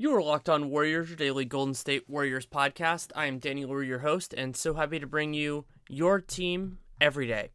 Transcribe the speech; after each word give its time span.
You 0.00 0.16
are 0.16 0.22
locked 0.22 0.48
on 0.48 0.70
Warriors, 0.70 1.10
your 1.10 1.16
daily 1.18 1.44
Golden 1.44 1.74
State 1.74 2.08
Warriors 2.08 2.46
podcast. 2.46 3.12
I 3.14 3.26
am 3.26 3.38
Danny 3.38 3.66
Leroux, 3.66 3.82
your 3.82 3.98
host, 3.98 4.32
and 4.32 4.56
so 4.56 4.72
happy 4.72 4.98
to 4.98 5.06
bring 5.06 5.34
you 5.34 5.66
your 5.90 6.22
team 6.22 6.78
every 7.02 7.26
day. 7.26 7.50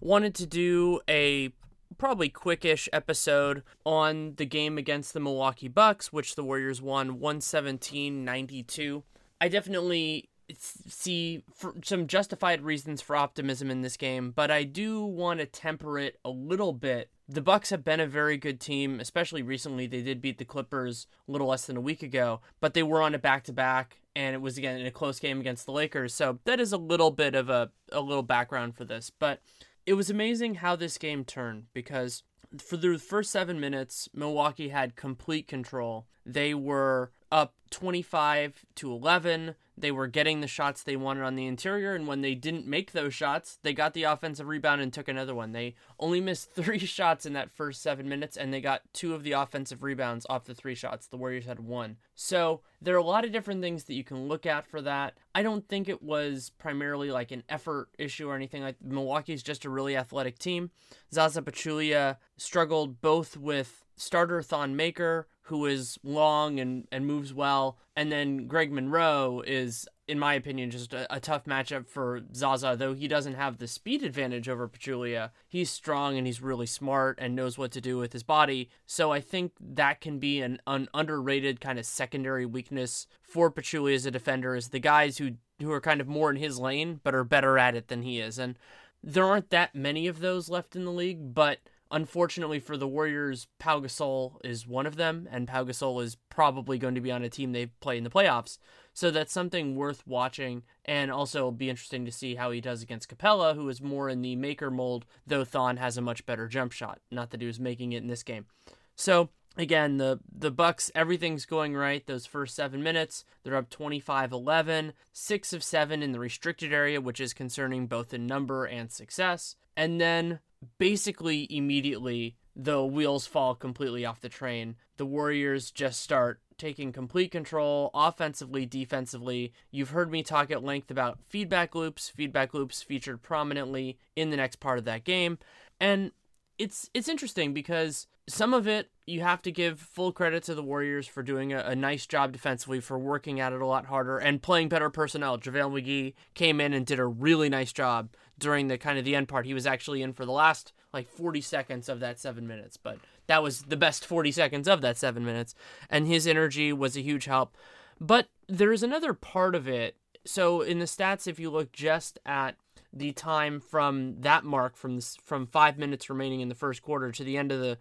Wanted 0.00 0.34
to 0.34 0.46
do 0.46 1.00
a 1.08 1.52
probably 1.96 2.28
quickish 2.28 2.88
episode 2.92 3.62
on 3.86 4.34
the 4.34 4.46
game 4.46 4.78
against 4.78 5.14
the 5.14 5.20
Milwaukee 5.20 5.68
Bucks, 5.68 6.12
which 6.12 6.34
the 6.34 6.42
Warriors 6.42 6.82
won 6.82 7.20
117 7.20 8.24
92. 8.24 9.04
I 9.40 9.46
definitely 9.46 10.28
see 10.58 11.44
some 11.84 12.08
justified 12.08 12.62
reasons 12.62 13.00
for 13.00 13.14
optimism 13.14 13.70
in 13.70 13.82
this 13.82 13.96
game, 13.96 14.32
but 14.32 14.50
I 14.50 14.64
do 14.64 15.04
want 15.04 15.38
to 15.38 15.46
temper 15.46 16.00
it 16.00 16.18
a 16.24 16.30
little 16.30 16.72
bit. 16.72 17.10
The 17.30 17.40
Bucks 17.40 17.70
have 17.70 17.84
been 17.84 18.00
a 18.00 18.08
very 18.08 18.36
good 18.36 18.58
team, 18.58 18.98
especially 18.98 19.40
recently. 19.42 19.86
They 19.86 20.02
did 20.02 20.20
beat 20.20 20.38
the 20.38 20.44
Clippers 20.44 21.06
a 21.28 21.30
little 21.30 21.46
less 21.46 21.64
than 21.64 21.76
a 21.76 21.80
week 21.80 22.02
ago, 22.02 22.40
but 22.60 22.74
they 22.74 22.82
were 22.82 23.00
on 23.00 23.14
a 23.14 23.20
back-to-back 23.20 23.98
and 24.16 24.34
it 24.34 24.40
was 24.40 24.58
again 24.58 24.80
in 24.80 24.86
a 24.86 24.90
close 24.90 25.20
game 25.20 25.38
against 25.38 25.64
the 25.64 25.70
Lakers. 25.70 26.12
So 26.12 26.40
that 26.44 26.58
is 26.58 26.72
a 26.72 26.76
little 26.76 27.12
bit 27.12 27.36
of 27.36 27.48
a 27.48 27.70
a 27.92 28.00
little 28.00 28.24
background 28.24 28.76
for 28.76 28.84
this, 28.84 29.12
but 29.16 29.42
it 29.86 29.94
was 29.94 30.10
amazing 30.10 30.56
how 30.56 30.74
this 30.74 30.98
game 30.98 31.24
turned 31.24 31.66
because 31.72 32.24
for 32.58 32.76
the 32.76 32.98
first 32.98 33.30
7 33.30 33.60
minutes, 33.60 34.08
Milwaukee 34.12 34.70
had 34.70 34.96
complete 34.96 35.46
control. 35.46 36.08
They 36.26 36.52
were 36.52 37.12
up 37.30 37.54
25 37.70 38.64
to 38.76 38.92
11. 38.92 39.54
They 39.76 39.90
were 39.90 40.08
getting 40.08 40.40
the 40.40 40.46
shots 40.46 40.82
they 40.82 40.96
wanted 40.96 41.24
on 41.24 41.36
the 41.36 41.46
interior, 41.46 41.94
and 41.94 42.06
when 42.06 42.20
they 42.20 42.34
didn't 42.34 42.66
make 42.66 42.92
those 42.92 43.14
shots, 43.14 43.58
they 43.62 43.72
got 43.72 43.94
the 43.94 44.02
offensive 44.02 44.46
rebound 44.46 44.82
and 44.82 44.92
took 44.92 45.08
another 45.08 45.34
one. 45.34 45.52
They 45.52 45.74
only 45.98 46.20
missed 46.20 46.50
three 46.54 46.78
shots 46.78 47.24
in 47.24 47.32
that 47.32 47.50
first 47.50 47.82
seven 47.82 48.08
minutes, 48.08 48.36
and 48.36 48.52
they 48.52 48.60
got 48.60 48.82
two 48.92 49.14
of 49.14 49.22
the 49.22 49.32
offensive 49.32 49.82
rebounds 49.82 50.26
off 50.28 50.44
the 50.44 50.54
three 50.54 50.74
shots. 50.74 51.06
The 51.06 51.16
Warriors 51.16 51.46
had 51.46 51.60
one. 51.60 51.96
So 52.14 52.60
there 52.82 52.94
are 52.94 52.98
a 52.98 53.04
lot 53.04 53.24
of 53.24 53.32
different 53.32 53.62
things 53.62 53.84
that 53.84 53.94
you 53.94 54.04
can 54.04 54.28
look 54.28 54.44
at 54.44 54.66
for 54.66 54.82
that. 54.82 55.16
I 55.34 55.42
don't 55.42 55.66
think 55.66 55.88
it 55.88 56.02
was 56.02 56.50
primarily 56.58 57.10
like 57.10 57.30
an 57.30 57.44
effort 57.48 57.88
issue 57.98 58.28
or 58.28 58.36
anything 58.36 58.62
like 58.62 58.76
Milwaukee's 58.82 59.42
just 59.42 59.64
a 59.64 59.70
really 59.70 59.96
athletic 59.96 60.38
team. 60.38 60.70
Zaza 61.12 61.40
Pachulia 61.40 62.18
struggled 62.36 63.00
both 63.00 63.36
with 63.36 63.84
starter 64.00 64.42
Thon 64.42 64.74
Maker, 64.74 65.28
who 65.42 65.66
is 65.66 65.98
long 66.02 66.58
and, 66.58 66.86
and 66.90 67.06
moves 67.06 67.34
well. 67.34 67.76
And 67.96 68.10
then 68.10 68.46
Greg 68.46 68.72
Monroe 68.72 69.42
is, 69.46 69.86
in 70.06 70.18
my 70.18 70.34
opinion, 70.34 70.70
just 70.70 70.94
a, 70.94 71.12
a, 71.12 71.20
tough 71.20 71.44
matchup 71.44 71.88
for 71.88 72.22
Zaza, 72.34 72.76
though 72.78 72.94
he 72.94 73.08
doesn't 73.08 73.34
have 73.34 73.58
the 73.58 73.66
speed 73.66 74.02
advantage 74.02 74.48
over 74.48 74.68
Pachulia. 74.68 75.30
He's 75.48 75.70
strong 75.70 76.16
and 76.16 76.26
he's 76.26 76.40
really 76.40 76.66
smart 76.66 77.18
and 77.20 77.34
knows 77.34 77.58
what 77.58 77.72
to 77.72 77.80
do 77.80 77.98
with 77.98 78.12
his 78.12 78.22
body. 78.22 78.70
So 78.86 79.12
I 79.12 79.20
think 79.20 79.52
that 79.60 80.00
can 80.00 80.18
be 80.18 80.40
an, 80.40 80.60
an 80.66 80.88
underrated 80.94 81.60
kind 81.60 81.78
of 81.78 81.84
secondary 81.84 82.46
weakness 82.46 83.06
for 83.20 83.50
Pachulia 83.50 83.96
as 83.96 84.06
a 84.06 84.10
defender 84.10 84.54
is 84.54 84.68
the 84.68 84.78
guys 84.78 85.18
who 85.18 85.32
who 85.60 85.70
are 85.70 85.80
kind 85.80 86.00
of 86.00 86.08
more 86.08 86.30
in 86.30 86.36
his 86.36 86.58
lane 86.58 87.00
but 87.02 87.14
are 87.14 87.22
better 87.22 87.58
at 87.58 87.74
it 87.74 87.88
than 87.88 88.00
he 88.00 88.18
is. 88.18 88.38
And 88.38 88.58
there 89.02 89.26
aren't 89.26 89.50
that 89.50 89.74
many 89.74 90.06
of 90.06 90.20
those 90.20 90.48
left 90.48 90.74
in 90.74 90.84
the 90.84 90.90
league, 90.90 91.34
but 91.34 91.58
Unfortunately 91.92 92.60
for 92.60 92.76
the 92.76 92.86
Warriors, 92.86 93.48
Pau 93.58 93.80
Gasol 93.80 94.36
is 94.44 94.66
one 94.66 94.86
of 94.86 94.94
them, 94.94 95.28
and 95.30 95.48
Pau 95.48 95.64
Gasol 95.64 96.02
is 96.02 96.16
probably 96.28 96.78
going 96.78 96.94
to 96.94 97.00
be 97.00 97.10
on 97.10 97.24
a 97.24 97.28
team 97.28 97.50
they 97.50 97.66
play 97.66 97.98
in 97.98 98.04
the 98.04 98.10
playoffs. 98.10 98.58
So 98.92 99.10
that's 99.10 99.32
something 99.32 99.74
worth 99.74 100.06
watching, 100.06 100.62
and 100.84 101.10
also 101.10 101.50
be 101.50 101.68
interesting 101.68 102.04
to 102.04 102.12
see 102.12 102.36
how 102.36 102.52
he 102.52 102.60
does 102.60 102.82
against 102.82 103.08
Capela, 103.08 103.56
who 103.56 103.68
is 103.68 103.82
more 103.82 104.08
in 104.08 104.22
the 104.22 104.36
maker 104.36 104.70
mold, 104.70 105.04
though 105.26 105.44
Thon 105.44 105.78
has 105.78 105.96
a 105.96 106.02
much 106.02 106.24
better 106.26 106.46
jump 106.46 106.70
shot. 106.70 107.00
Not 107.10 107.30
that 107.30 107.40
he 107.40 107.46
was 107.46 107.58
making 107.58 107.92
it 107.92 108.02
in 108.02 108.08
this 108.08 108.22
game. 108.22 108.46
So 108.94 109.30
again 109.56 109.96
the 109.96 110.20
the 110.32 110.50
bucks 110.50 110.92
everything's 110.94 111.44
going 111.44 111.74
right 111.74 112.06
those 112.06 112.24
first 112.24 112.54
seven 112.54 112.82
minutes 112.84 113.24
they're 113.42 113.56
up 113.56 113.68
25-11 113.68 114.92
six 115.12 115.52
of 115.52 115.64
seven 115.64 116.04
in 116.04 116.12
the 116.12 116.20
restricted 116.20 116.72
area 116.72 117.00
which 117.00 117.20
is 117.20 117.34
concerning 117.34 117.88
both 117.88 118.14
in 118.14 118.26
number 118.26 118.64
and 118.64 118.92
success 118.92 119.56
and 119.76 120.00
then 120.00 120.38
basically 120.78 121.46
immediately 121.50 122.36
the 122.56 122.84
wheels 122.84 123.26
fall 123.26 123.54
completely 123.54 124.04
off 124.04 124.20
the 124.20 124.28
train. 124.28 124.76
The 124.96 125.06
Warriors 125.06 125.70
just 125.70 126.00
start 126.00 126.40
taking 126.58 126.92
complete 126.92 127.30
control 127.30 127.90
offensively, 127.94 128.66
defensively. 128.66 129.52
You've 129.70 129.90
heard 129.90 130.10
me 130.10 130.22
talk 130.22 130.50
at 130.50 130.62
length 130.62 130.90
about 130.90 131.18
feedback 131.26 131.74
loops. 131.74 132.10
Feedback 132.10 132.52
loops 132.52 132.82
featured 132.82 133.22
prominently 133.22 133.98
in 134.14 134.30
the 134.30 134.36
next 134.36 134.56
part 134.56 134.78
of 134.78 134.84
that 134.84 135.04
game. 135.04 135.38
And 135.80 136.12
it's 136.60 136.90
it's 136.92 137.08
interesting 137.08 137.54
because 137.54 138.06
some 138.28 138.52
of 138.52 138.68
it 138.68 138.90
you 139.06 139.22
have 139.22 139.40
to 139.42 139.50
give 139.50 139.80
full 139.80 140.12
credit 140.12 140.42
to 140.44 140.54
the 140.54 140.62
Warriors 140.62 141.06
for 141.06 141.22
doing 141.22 141.54
a, 141.54 141.60
a, 141.60 141.74
nice 141.74 142.06
job 142.06 142.32
defensively, 142.32 142.78
for 142.80 142.98
working 142.98 143.40
at 143.40 143.52
it 143.52 143.60
a 143.60 143.66
lot 143.66 143.86
harder 143.86 144.18
and 144.18 144.42
playing 144.42 144.68
better 144.68 144.90
personnel. 144.90 145.38
JaVale 145.38 145.72
McGee 145.72 146.14
came 146.34 146.60
in 146.60 146.72
and 146.72 146.86
did 146.86 147.00
a 147.00 147.06
really 147.06 147.48
nice 147.48 147.72
job 147.72 148.10
during 148.38 148.68
the 148.68 148.78
kind 148.78 148.98
of 148.98 149.04
the 149.04 149.16
end 149.16 149.26
part. 149.26 149.46
He 149.46 149.54
was 149.54 149.66
actually 149.66 150.02
in 150.02 150.12
for 150.12 150.26
the 150.26 150.32
last 150.32 150.72
like 150.92 151.08
40 151.08 151.40
seconds 151.40 151.88
of 151.88 151.98
that 152.00 152.20
seven 152.20 152.46
minutes, 152.46 152.76
but 152.76 152.98
that 153.26 153.42
was 153.42 153.62
the 153.62 153.76
best 153.76 154.06
40 154.06 154.30
seconds 154.30 154.68
of 154.68 154.82
that 154.82 154.98
seven 154.98 155.24
minutes. 155.24 155.54
And 155.88 156.06
his 156.06 156.26
energy 156.26 156.72
was 156.72 156.96
a 156.96 157.02
huge 157.02 157.24
help. 157.24 157.56
But 157.98 158.28
there's 158.48 158.82
another 158.82 159.14
part 159.14 159.54
of 159.54 159.66
it. 159.66 159.96
So 160.26 160.60
in 160.60 160.78
the 160.78 160.84
stats, 160.84 161.26
if 161.26 161.40
you 161.40 161.50
look 161.50 161.72
just 161.72 162.18
at 162.26 162.56
the 162.92 163.12
time 163.12 163.60
from 163.60 164.20
that 164.20 164.44
mark 164.44 164.76
from 164.76 165.00
from 165.00 165.46
five 165.46 165.78
minutes 165.78 166.10
remaining 166.10 166.40
in 166.40 166.48
the 166.48 166.54
first 166.54 166.82
quarter 166.82 167.12
to 167.12 167.24
the 167.24 167.36
end 167.36 167.52
of 167.52 167.60
the 167.60 167.78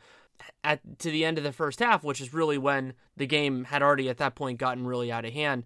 at 0.63 0.79
to 0.99 1.11
the 1.11 1.25
end 1.25 1.37
of 1.37 1.43
the 1.43 1.51
first 1.51 1.79
half, 1.79 2.03
which 2.03 2.21
is 2.21 2.33
really 2.33 2.57
when 2.57 2.93
the 3.17 3.27
game 3.27 3.65
had 3.65 3.81
already 3.81 4.09
at 4.09 4.17
that 4.17 4.35
point 4.35 4.59
gotten 4.59 4.85
really 4.85 5.11
out 5.11 5.25
of 5.25 5.33
hand. 5.33 5.63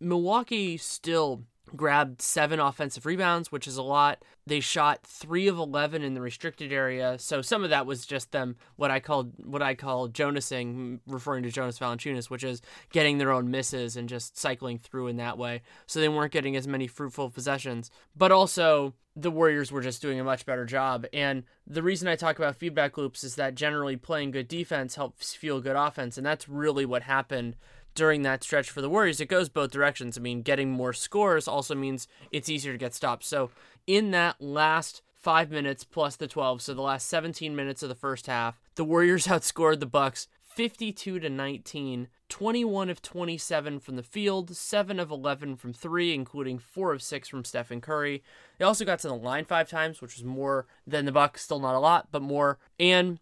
Milwaukee 0.00 0.76
still 0.76 1.44
grabbed 1.76 2.20
seven 2.20 2.60
offensive 2.60 3.06
rebounds, 3.06 3.50
which 3.50 3.66
is 3.66 3.76
a 3.76 3.82
lot. 3.82 4.22
They 4.46 4.60
shot 4.60 5.06
three 5.06 5.48
of 5.48 5.58
eleven 5.58 6.02
in 6.02 6.14
the 6.14 6.20
restricted 6.20 6.72
area, 6.72 7.18
so 7.18 7.42
some 7.42 7.64
of 7.64 7.70
that 7.70 7.86
was 7.86 8.04
just 8.04 8.32
them 8.32 8.56
what 8.76 8.90
I 8.90 9.00
called 9.00 9.32
what 9.44 9.62
I 9.62 9.74
call 9.74 10.08
Jonasing, 10.08 11.00
referring 11.06 11.44
to 11.44 11.50
Jonas 11.50 11.78
Valanciunas, 11.78 12.30
which 12.30 12.44
is 12.44 12.60
getting 12.90 13.18
their 13.18 13.30
own 13.30 13.50
misses 13.50 13.96
and 13.96 14.08
just 14.08 14.36
cycling 14.36 14.78
through 14.78 15.08
in 15.08 15.16
that 15.16 15.38
way. 15.38 15.62
So 15.86 16.00
they 16.00 16.08
weren't 16.08 16.32
getting 16.32 16.56
as 16.56 16.66
many 16.66 16.86
fruitful 16.86 17.30
possessions, 17.30 17.90
but 18.16 18.32
also 18.32 18.94
the 19.14 19.30
Warriors 19.30 19.70
were 19.70 19.82
just 19.82 20.00
doing 20.00 20.18
a 20.18 20.24
much 20.24 20.46
better 20.46 20.64
job. 20.64 21.06
And 21.12 21.44
the 21.66 21.82
reason 21.82 22.08
I 22.08 22.16
talk 22.16 22.38
about 22.38 22.56
feedback 22.56 22.96
loops 22.96 23.22
is 23.22 23.34
that 23.34 23.54
generally 23.54 23.96
playing 23.96 24.30
good 24.30 24.48
defense 24.48 24.94
helps 24.94 25.34
fuel 25.34 25.60
good 25.60 25.76
offense, 25.76 26.16
and 26.16 26.26
that's 26.26 26.48
really 26.48 26.86
what 26.86 27.02
happened 27.02 27.56
during 27.94 28.22
that 28.22 28.42
stretch 28.42 28.70
for 28.70 28.80
the 28.80 28.88
Warriors, 28.88 29.20
it 29.20 29.26
goes 29.26 29.48
both 29.48 29.70
directions. 29.70 30.16
I 30.16 30.20
mean, 30.20 30.42
getting 30.42 30.70
more 30.70 30.92
scores 30.92 31.48
also 31.48 31.74
means 31.74 32.08
it's 32.30 32.48
easier 32.48 32.72
to 32.72 32.78
get 32.78 32.94
stopped. 32.94 33.24
So, 33.24 33.50
in 33.86 34.10
that 34.12 34.40
last 34.40 35.02
five 35.14 35.50
minutes 35.50 35.84
plus 35.84 36.16
the 36.16 36.26
12, 36.26 36.62
so 36.62 36.74
the 36.74 36.82
last 36.82 37.08
17 37.08 37.54
minutes 37.54 37.82
of 37.82 37.88
the 37.88 37.94
first 37.94 38.26
half, 38.26 38.60
the 38.74 38.84
Warriors 38.84 39.26
outscored 39.28 39.80
the 39.80 39.86
Bucks 39.86 40.28
52 40.54 41.18
to 41.18 41.30
19, 41.30 42.08
21 42.28 42.90
of 42.90 43.00
27 43.00 43.80
from 43.80 43.96
the 43.96 44.02
field, 44.02 44.54
7 44.54 45.00
of 45.00 45.10
11 45.10 45.56
from 45.56 45.72
3, 45.72 46.12
including 46.12 46.58
4 46.58 46.92
of 46.92 47.02
6 47.02 47.28
from 47.28 47.44
Stephen 47.44 47.80
Curry. 47.80 48.22
They 48.58 48.64
also 48.64 48.84
got 48.84 48.98
to 49.00 49.08
the 49.08 49.14
line 49.14 49.46
5 49.46 49.68
times, 49.68 50.02
which 50.02 50.16
was 50.16 50.24
more 50.24 50.66
than 50.86 51.06
the 51.06 51.12
Bucks, 51.12 51.42
still 51.42 51.60
not 51.60 51.74
a 51.74 51.78
lot, 51.78 52.08
but 52.10 52.20
more. 52.20 52.58
And 52.78 53.18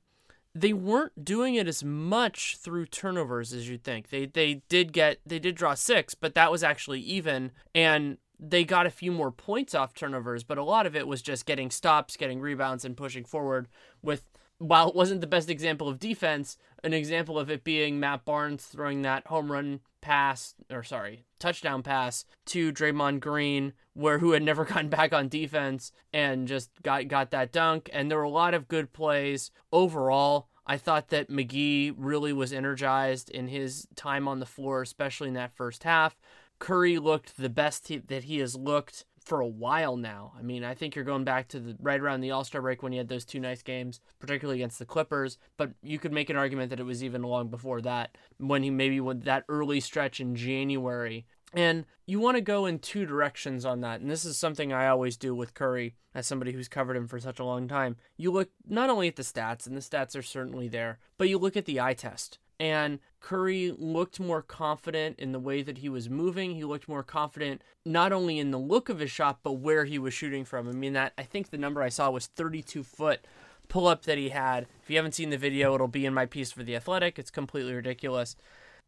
they 0.54 0.72
weren't 0.72 1.24
doing 1.24 1.54
it 1.54 1.68
as 1.68 1.84
much 1.84 2.56
through 2.56 2.86
turnovers 2.86 3.52
as 3.52 3.68
you'd 3.68 3.84
think. 3.84 4.08
They 4.08 4.26
they 4.26 4.62
did 4.68 4.92
get 4.92 5.20
they 5.24 5.38
did 5.38 5.54
draw 5.54 5.74
six, 5.74 6.14
but 6.14 6.34
that 6.34 6.50
was 6.50 6.62
actually 6.62 7.00
even 7.00 7.52
and 7.74 8.18
they 8.42 8.64
got 8.64 8.86
a 8.86 8.90
few 8.90 9.12
more 9.12 9.30
points 9.30 9.74
off 9.74 9.92
turnovers, 9.94 10.44
but 10.44 10.56
a 10.56 10.64
lot 10.64 10.86
of 10.86 10.96
it 10.96 11.06
was 11.06 11.20
just 11.20 11.44
getting 11.44 11.70
stops, 11.70 12.16
getting 12.16 12.40
rebounds 12.40 12.84
and 12.86 12.96
pushing 12.96 13.24
forward 13.24 13.68
with 14.02 14.24
while 14.60 14.90
it 14.90 14.94
wasn't 14.94 15.22
the 15.22 15.26
best 15.26 15.48
example 15.48 15.88
of 15.88 15.98
defense, 15.98 16.58
an 16.84 16.92
example 16.92 17.38
of 17.38 17.50
it 17.50 17.64
being 17.64 17.98
Matt 17.98 18.26
Barnes 18.26 18.66
throwing 18.66 19.00
that 19.02 19.26
home 19.26 19.50
run 19.50 19.80
pass 20.02 20.54
or 20.70 20.82
sorry, 20.82 21.24
touchdown 21.38 21.82
pass 21.82 22.26
to 22.46 22.70
Draymond 22.70 23.20
Green 23.20 23.72
where 23.94 24.18
who 24.18 24.32
had 24.32 24.42
never 24.42 24.64
gotten 24.66 24.90
back 24.90 25.14
on 25.14 25.28
defense 25.28 25.92
and 26.12 26.46
just 26.46 26.70
got 26.82 27.08
got 27.08 27.30
that 27.30 27.52
dunk 27.52 27.88
and 27.92 28.10
there 28.10 28.18
were 28.18 28.24
a 28.24 28.28
lot 28.28 28.52
of 28.52 28.68
good 28.68 28.92
plays 28.92 29.50
overall. 29.72 30.48
I 30.66 30.76
thought 30.76 31.08
that 31.08 31.30
McGee 31.30 31.94
really 31.96 32.34
was 32.34 32.52
energized 32.52 33.30
in 33.30 33.48
his 33.48 33.88
time 33.96 34.28
on 34.28 34.40
the 34.40 34.46
floor, 34.46 34.82
especially 34.82 35.28
in 35.28 35.34
that 35.34 35.56
first 35.56 35.84
half. 35.84 36.20
Curry 36.58 36.98
looked 36.98 37.38
the 37.38 37.48
best 37.48 37.88
he, 37.88 37.96
that 37.96 38.24
he 38.24 38.38
has 38.38 38.54
looked 38.54 39.06
for 39.30 39.40
a 39.40 39.46
while 39.46 39.96
now. 39.96 40.32
I 40.36 40.42
mean, 40.42 40.64
I 40.64 40.74
think 40.74 40.96
you're 40.96 41.04
going 41.04 41.22
back 41.22 41.46
to 41.48 41.60
the 41.60 41.76
right 41.80 42.00
around 42.00 42.20
the 42.20 42.32
All 42.32 42.42
Star 42.42 42.60
break 42.60 42.82
when 42.82 42.90
he 42.90 42.98
had 42.98 43.06
those 43.06 43.24
two 43.24 43.38
nice 43.38 43.62
games, 43.62 44.00
particularly 44.18 44.58
against 44.58 44.80
the 44.80 44.84
Clippers. 44.84 45.38
But 45.56 45.70
you 45.84 46.00
could 46.00 46.12
make 46.12 46.30
an 46.30 46.36
argument 46.36 46.70
that 46.70 46.80
it 46.80 46.84
was 46.84 47.04
even 47.04 47.22
long 47.22 47.46
before 47.46 47.80
that, 47.82 48.18
when 48.38 48.64
he 48.64 48.70
maybe 48.70 48.98
went 48.98 49.24
that 49.26 49.44
early 49.48 49.78
stretch 49.78 50.18
in 50.18 50.34
January. 50.34 51.26
And 51.54 51.86
you 52.06 52.18
want 52.18 52.38
to 52.38 52.40
go 52.40 52.66
in 52.66 52.80
two 52.80 53.06
directions 53.06 53.64
on 53.64 53.82
that. 53.82 54.00
And 54.00 54.10
this 54.10 54.24
is 54.24 54.36
something 54.36 54.72
I 54.72 54.88
always 54.88 55.16
do 55.16 55.32
with 55.32 55.54
Curry 55.54 55.94
as 56.12 56.26
somebody 56.26 56.50
who's 56.50 56.68
covered 56.68 56.96
him 56.96 57.06
for 57.06 57.20
such 57.20 57.38
a 57.38 57.44
long 57.44 57.68
time. 57.68 57.98
You 58.16 58.32
look 58.32 58.50
not 58.66 58.90
only 58.90 59.06
at 59.06 59.14
the 59.14 59.22
stats, 59.22 59.64
and 59.64 59.76
the 59.76 59.80
stats 59.80 60.16
are 60.16 60.22
certainly 60.22 60.66
there, 60.66 60.98
but 61.18 61.28
you 61.28 61.38
look 61.38 61.56
at 61.56 61.66
the 61.66 61.80
eye 61.80 61.94
test 61.94 62.40
and 62.60 62.98
Curry 63.20 63.74
looked 63.76 64.20
more 64.20 64.42
confident 64.42 65.18
in 65.18 65.32
the 65.32 65.40
way 65.40 65.62
that 65.62 65.78
he 65.78 65.88
was 65.88 66.10
moving. 66.10 66.54
He 66.54 66.64
looked 66.64 66.88
more 66.88 67.02
confident 67.02 67.62
not 67.86 68.12
only 68.12 68.38
in 68.38 68.50
the 68.50 68.58
look 68.58 68.90
of 68.90 68.98
his 68.98 69.10
shot, 69.10 69.40
but 69.42 69.54
where 69.54 69.86
he 69.86 69.98
was 69.98 70.12
shooting 70.12 70.44
from. 70.44 70.68
I 70.68 70.72
mean, 70.72 70.92
that 70.92 71.14
I 71.16 71.22
think 71.22 71.48
the 71.48 71.58
number 71.58 71.82
I 71.82 71.88
saw 71.88 72.10
was 72.10 72.26
32 72.26 72.82
foot 72.82 73.20
pull 73.68 73.86
up 73.86 74.02
that 74.02 74.18
he 74.18 74.28
had. 74.28 74.66
If 74.82 74.90
you 74.90 74.96
haven't 74.96 75.14
seen 75.14 75.30
the 75.30 75.38
video, 75.38 75.74
it'll 75.74 75.88
be 75.88 76.04
in 76.04 76.12
my 76.12 76.26
piece 76.26 76.52
for 76.52 76.62
The 76.62 76.76
Athletic. 76.76 77.18
It's 77.18 77.30
completely 77.30 77.72
ridiculous. 77.72 78.36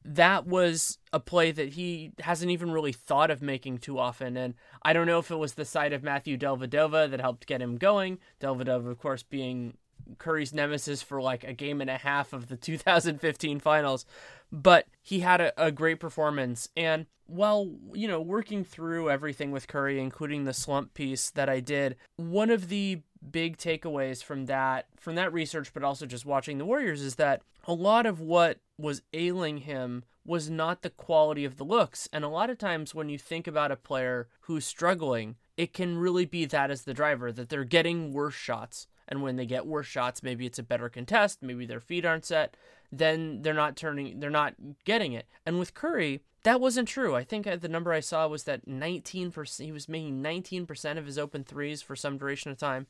That 0.04 0.46
was 0.46 0.98
a 1.12 1.20
play 1.20 1.52
that 1.52 1.70
he 1.70 2.12
hasn't 2.20 2.50
even 2.50 2.72
really 2.72 2.92
thought 2.92 3.30
of 3.30 3.40
making 3.40 3.78
too 3.78 3.98
often. 3.98 4.36
And 4.36 4.54
I 4.82 4.92
don't 4.92 5.06
know 5.06 5.20
if 5.20 5.30
it 5.30 5.36
was 5.36 5.54
the 5.54 5.64
sight 5.64 5.92
of 5.92 6.02
Matthew 6.02 6.36
Dellavedova 6.36 7.10
that 7.10 7.20
helped 7.20 7.46
get 7.46 7.62
him 7.62 7.78
going. 7.78 8.18
Dellavedova, 8.40 8.90
of 8.90 8.98
course, 8.98 9.22
being 9.22 9.78
Curry's 10.18 10.52
nemesis 10.52 11.02
for 11.02 11.20
like 11.20 11.44
a 11.44 11.52
game 11.52 11.80
and 11.80 11.90
a 11.90 11.98
half 11.98 12.32
of 12.32 12.48
the 12.48 12.56
2015 12.56 13.60
finals, 13.60 14.04
but 14.50 14.86
he 15.02 15.20
had 15.20 15.40
a, 15.40 15.66
a, 15.66 15.70
great 15.70 16.00
performance. 16.00 16.68
And 16.76 17.06
while, 17.26 17.70
you 17.92 18.06
know, 18.06 18.20
working 18.20 18.64
through 18.64 19.10
everything 19.10 19.50
with 19.50 19.68
Curry, 19.68 20.00
including 20.00 20.44
the 20.44 20.52
slump 20.52 20.94
piece 20.94 21.30
that 21.30 21.48
I 21.48 21.60
did, 21.60 21.96
one 22.16 22.50
of 22.50 22.68
the 22.68 23.00
big 23.30 23.56
takeaways 23.56 24.22
from 24.22 24.46
that, 24.46 24.86
from 24.98 25.14
that 25.14 25.32
research, 25.32 25.72
but 25.72 25.84
also 25.84 26.06
just 26.06 26.26
watching 26.26 26.58
the 26.58 26.64
Warriors 26.64 27.00
is 27.00 27.14
that 27.16 27.42
a 27.64 27.72
lot 27.72 28.06
of 28.06 28.20
what 28.20 28.58
was 28.76 29.02
ailing 29.12 29.58
him 29.58 30.04
was 30.24 30.50
not 30.50 30.82
the 30.82 30.90
quality 30.90 31.44
of 31.44 31.56
the 31.56 31.64
looks. 31.64 32.08
And 32.12 32.24
a 32.24 32.28
lot 32.28 32.50
of 32.50 32.58
times 32.58 32.94
when 32.94 33.08
you 33.08 33.18
think 33.18 33.46
about 33.46 33.72
a 33.72 33.76
player 33.76 34.28
who's 34.42 34.64
struggling, 34.64 35.36
it 35.56 35.72
can 35.72 35.98
really 35.98 36.26
be 36.26 36.44
that 36.44 36.70
as 36.70 36.82
the 36.82 36.94
driver, 36.94 37.32
that 37.32 37.48
they're 37.48 37.64
getting 37.64 38.12
worse 38.12 38.34
shots 38.34 38.86
and 39.12 39.20
when 39.20 39.36
they 39.36 39.44
get 39.44 39.66
worse 39.66 39.86
shots, 39.86 40.22
maybe 40.22 40.46
it's 40.46 40.58
a 40.58 40.62
better 40.62 40.88
contest, 40.88 41.42
maybe 41.42 41.66
their 41.66 41.80
feet 41.80 42.06
aren't 42.06 42.24
set, 42.24 42.56
then 42.90 43.42
they're 43.42 43.52
not 43.52 43.76
turning, 43.76 44.20
they're 44.20 44.30
not 44.30 44.54
getting 44.86 45.12
it. 45.12 45.26
And 45.44 45.58
with 45.58 45.74
Curry, 45.74 46.22
that 46.44 46.62
wasn't 46.62 46.88
true. 46.88 47.14
I 47.14 47.22
think 47.22 47.44
the 47.44 47.68
number 47.68 47.92
I 47.92 48.00
saw 48.00 48.26
was 48.26 48.44
that 48.44 48.66
19%, 48.66 49.62
he 49.62 49.70
was 49.70 49.86
making 49.86 50.22
19% 50.22 50.96
of 50.96 51.04
his 51.04 51.18
open 51.18 51.44
threes 51.44 51.82
for 51.82 51.94
some 51.94 52.16
duration 52.16 52.50
of 52.50 52.56
time. 52.56 52.86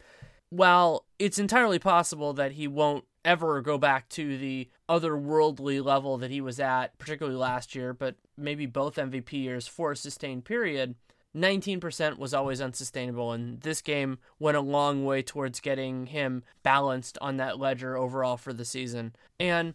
While 0.50 1.06
it's 1.19 1.40
entirely 1.40 1.80
possible 1.80 2.32
that 2.34 2.52
he 2.52 2.69
won't 2.69 3.04
ever 3.24 3.60
go 3.60 3.76
back 3.76 4.08
to 4.10 4.38
the 4.38 4.69
otherworldly 4.88 5.84
level 5.84 6.19
that 6.19 6.30
he 6.30 6.40
was 6.40 6.60
at, 6.60 6.96
particularly 6.98 7.36
last 7.36 7.74
year, 7.74 7.92
but 7.92 8.14
maybe 8.36 8.66
both 8.66 8.94
MVP 8.94 9.32
years 9.32 9.66
for 9.66 9.90
a 9.90 9.96
sustained 9.96 10.44
period, 10.44 10.94
19% 11.34 12.19
was 12.19 12.34
always 12.34 12.61
unsustainable, 12.61 13.32
and 13.32 13.61
this 13.61 13.81
game 13.81 14.19
went 14.38 14.56
a 14.56 14.61
long 14.61 15.05
way 15.05 15.23
towards 15.23 15.61
getting 15.61 16.06
him 16.06 16.43
balanced 16.62 17.17
on 17.20 17.38
that 17.38 17.58
ledger 17.58 17.96
overall 17.96 18.37
for 18.37 18.52
the 18.52 18.64
season. 18.64 19.14
And 19.40 19.75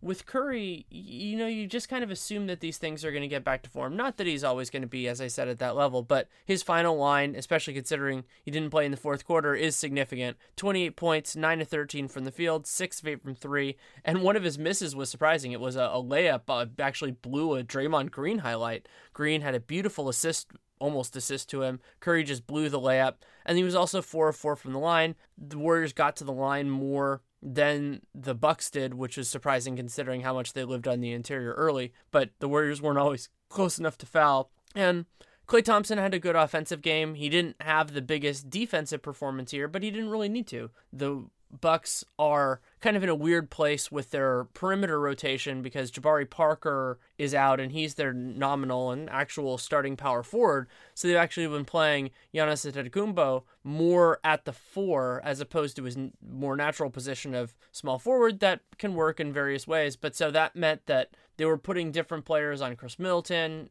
with 0.00 0.26
Curry, 0.26 0.86
you 0.90 1.36
know, 1.36 1.48
you 1.48 1.66
just 1.66 1.88
kind 1.88 2.04
of 2.04 2.10
assume 2.10 2.46
that 2.46 2.60
these 2.60 2.78
things 2.78 3.04
are 3.04 3.10
going 3.10 3.22
to 3.22 3.28
get 3.28 3.42
back 3.42 3.62
to 3.62 3.70
form. 3.70 3.96
Not 3.96 4.16
that 4.16 4.28
he's 4.28 4.44
always 4.44 4.70
going 4.70 4.82
to 4.82 4.88
be, 4.88 5.08
as 5.08 5.20
I 5.20 5.26
said, 5.26 5.48
at 5.48 5.58
that 5.58 5.74
level, 5.74 6.02
but 6.02 6.28
his 6.44 6.62
final 6.62 6.96
line, 6.96 7.34
especially 7.34 7.74
considering 7.74 8.24
he 8.44 8.52
didn't 8.52 8.70
play 8.70 8.84
in 8.84 8.92
the 8.92 8.96
fourth 8.96 9.24
quarter, 9.24 9.54
is 9.54 9.74
significant. 9.74 10.36
28 10.56 10.94
points, 10.94 11.34
9 11.34 11.58
to 11.58 11.64
13 11.64 12.06
from 12.06 12.24
the 12.24 12.30
field, 12.30 12.66
6 12.66 13.00
of 13.00 13.08
8 13.08 13.22
from 13.22 13.34
3, 13.34 13.76
and 14.04 14.22
one 14.22 14.36
of 14.36 14.44
his 14.44 14.58
misses 14.58 14.94
was 14.94 15.10
surprising. 15.10 15.50
It 15.50 15.60
was 15.60 15.74
a, 15.74 15.82
a 15.82 16.02
layup, 16.02 16.42
uh, 16.48 16.66
actually 16.78 17.12
blew 17.12 17.56
a 17.56 17.64
Draymond 17.64 18.12
Green 18.12 18.38
highlight. 18.38 18.86
Green 19.12 19.40
had 19.40 19.56
a 19.56 19.60
beautiful 19.60 20.08
assist 20.08 20.52
almost 20.80 21.16
assist 21.16 21.48
to 21.50 21.62
him. 21.62 21.80
Curry 22.00 22.24
just 22.24 22.46
blew 22.46 22.68
the 22.68 22.80
layup. 22.80 23.14
And 23.44 23.56
he 23.56 23.64
was 23.64 23.74
also 23.74 24.02
4 24.02 24.28
of 24.28 24.36
4 24.36 24.56
from 24.56 24.72
the 24.72 24.78
line. 24.78 25.14
The 25.36 25.58
Warriors 25.58 25.92
got 25.92 26.16
to 26.16 26.24
the 26.24 26.32
line 26.32 26.70
more 26.70 27.22
than 27.42 28.02
the 28.14 28.34
Bucks 28.34 28.70
did, 28.70 28.94
which 28.94 29.16
is 29.16 29.28
surprising 29.28 29.76
considering 29.76 30.22
how 30.22 30.34
much 30.34 30.52
they 30.52 30.64
lived 30.64 30.88
on 30.88 31.00
the 31.00 31.12
interior 31.12 31.52
early. 31.52 31.92
But 32.10 32.30
the 32.40 32.48
Warriors 32.48 32.82
weren't 32.82 32.98
always 32.98 33.28
close 33.48 33.78
enough 33.78 33.98
to 33.98 34.06
foul. 34.06 34.50
And 34.74 35.06
Klay 35.46 35.64
Thompson 35.64 35.98
had 35.98 36.12
a 36.12 36.18
good 36.18 36.36
offensive 36.36 36.82
game. 36.82 37.14
He 37.14 37.28
didn't 37.28 37.56
have 37.60 37.94
the 37.94 38.02
biggest 38.02 38.50
defensive 38.50 39.00
performance 39.00 39.50
here, 39.50 39.66
but 39.66 39.82
he 39.82 39.90
didn't 39.90 40.10
really 40.10 40.28
need 40.28 40.46
to. 40.48 40.70
The 40.92 41.24
Bucks 41.50 42.04
are 42.18 42.60
kind 42.80 42.96
of 42.96 43.02
in 43.02 43.08
a 43.08 43.14
weird 43.14 43.50
place 43.50 43.90
with 43.90 44.10
their 44.10 44.44
perimeter 44.54 45.00
rotation 45.00 45.62
because 45.62 45.90
Jabari 45.90 46.28
Parker 46.28 46.98
is 47.16 47.34
out 47.34 47.58
and 47.58 47.72
he's 47.72 47.94
their 47.94 48.12
nominal 48.12 48.90
and 48.90 49.08
actual 49.10 49.58
starting 49.58 49.96
power 49.96 50.22
forward. 50.22 50.68
So 50.94 51.08
they've 51.08 51.16
actually 51.16 51.46
been 51.48 51.64
playing 51.64 52.10
Giannis 52.34 52.70
Antetokounmpo 52.70 53.44
more 53.64 54.20
at 54.22 54.44
the 54.44 54.52
four 54.52 55.22
as 55.24 55.40
opposed 55.40 55.76
to 55.76 55.84
his 55.84 55.96
more 56.26 56.56
natural 56.56 56.90
position 56.90 57.34
of 57.34 57.54
small 57.72 57.98
forward 57.98 58.40
that 58.40 58.60
can 58.78 58.94
work 58.94 59.18
in 59.18 59.32
various 59.32 59.66
ways. 59.66 59.96
But 59.96 60.14
so 60.14 60.30
that 60.30 60.54
meant 60.54 60.86
that 60.86 61.10
they 61.38 61.44
were 61.44 61.58
putting 61.58 61.92
different 61.92 62.24
players 62.24 62.60
on 62.60 62.76
Khris 62.76 62.98
Middleton. 62.98 63.70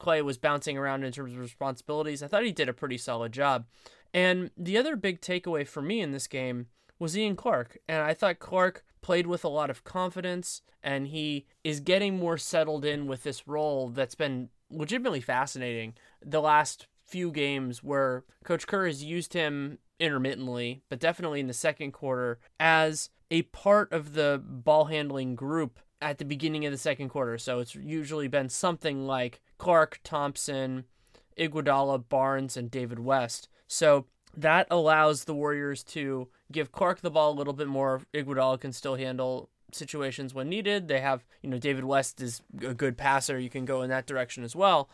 Klay 0.00 0.22
was 0.22 0.38
bouncing 0.38 0.78
around 0.78 1.04
in 1.04 1.12
terms 1.12 1.34
of 1.34 1.40
responsibilities. 1.40 2.22
I 2.22 2.28
thought 2.28 2.44
he 2.44 2.52
did 2.52 2.68
a 2.68 2.72
pretty 2.72 2.98
solid 2.98 3.32
job. 3.32 3.66
And 4.14 4.50
the 4.56 4.78
other 4.78 4.96
big 4.96 5.20
takeaway 5.20 5.66
for 5.66 5.82
me 5.82 6.00
in 6.00 6.12
this 6.12 6.26
game 6.26 6.66
was 6.98 7.16
Ian 7.16 7.36
Clark. 7.36 7.78
And 7.88 8.02
I 8.02 8.14
thought 8.14 8.38
Clark 8.38 8.84
played 9.00 9.26
with 9.26 9.44
a 9.44 9.48
lot 9.48 9.70
of 9.70 9.84
confidence 9.84 10.62
and 10.82 11.08
he 11.08 11.46
is 11.64 11.80
getting 11.80 12.18
more 12.18 12.38
settled 12.38 12.84
in 12.84 13.06
with 13.06 13.22
this 13.22 13.46
role 13.48 13.88
that's 13.88 14.14
been 14.14 14.48
legitimately 14.70 15.20
fascinating 15.20 15.94
the 16.24 16.40
last 16.40 16.86
few 17.04 17.30
games 17.30 17.82
where 17.82 18.24
Coach 18.44 18.66
Kerr 18.66 18.86
has 18.86 19.02
used 19.02 19.32
him 19.32 19.78
intermittently, 19.98 20.82
but 20.88 21.00
definitely 21.00 21.40
in 21.40 21.46
the 21.46 21.54
second 21.54 21.92
quarter 21.92 22.38
as 22.60 23.10
a 23.30 23.42
part 23.42 23.92
of 23.92 24.14
the 24.14 24.40
ball 24.44 24.86
handling 24.86 25.34
group 25.34 25.80
at 26.00 26.18
the 26.18 26.24
beginning 26.24 26.64
of 26.64 26.72
the 26.72 26.78
second 26.78 27.08
quarter. 27.08 27.38
So 27.38 27.58
it's 27.60 27.74
usually 27.74 28.28
been 28.28 28.48
something 28.48 29.06
like 29.06 29.40
Clark, 29.58 30.00
Thompson, 30.04 30.84
Iguodala, 31.38 32.08
Barnes, 32.08 32.56
and 32.56 32.70
David 32.70 33.00
West. 33.00 33.48
So 33.66 34.06
that 34.38 34.68
allows 34.70 35.24
the 35.24 35.34
Warriors 35.34 35.82
to 35.82 36.28
give 36.52 36.70
Clark 36.70 37.00
the 37.00 37.10
ball 37.10 37.32
a 37.32 37.34
little 37.34 37.52
bit 37.52 37.66
more. 37.66 38.02
Iguodala 38.14 38.60
can 38.60 38.72
still 38.72 38.94
handle 38.94 39.50
situations 39.72 40.32
when 40.32 40.48
needed. 40.48 40.88
They 40.88 41.00
have, 41.00 41.24
you 41.42 41.50
know, 41.50 41.58
David 41.58 41.84
West 41.84 42.20
is 42.20 42.40
a 42.62 42.72
good 42.72 42.96
passer. 42.96 43.38
You 43.38 43.50
can 43.50 43.64
go 43.64 43.82
in 43.82 43.90
that 43.90 44.06
direction 44.06 44.44
as 44.44 44.54
well. 44.54 44.88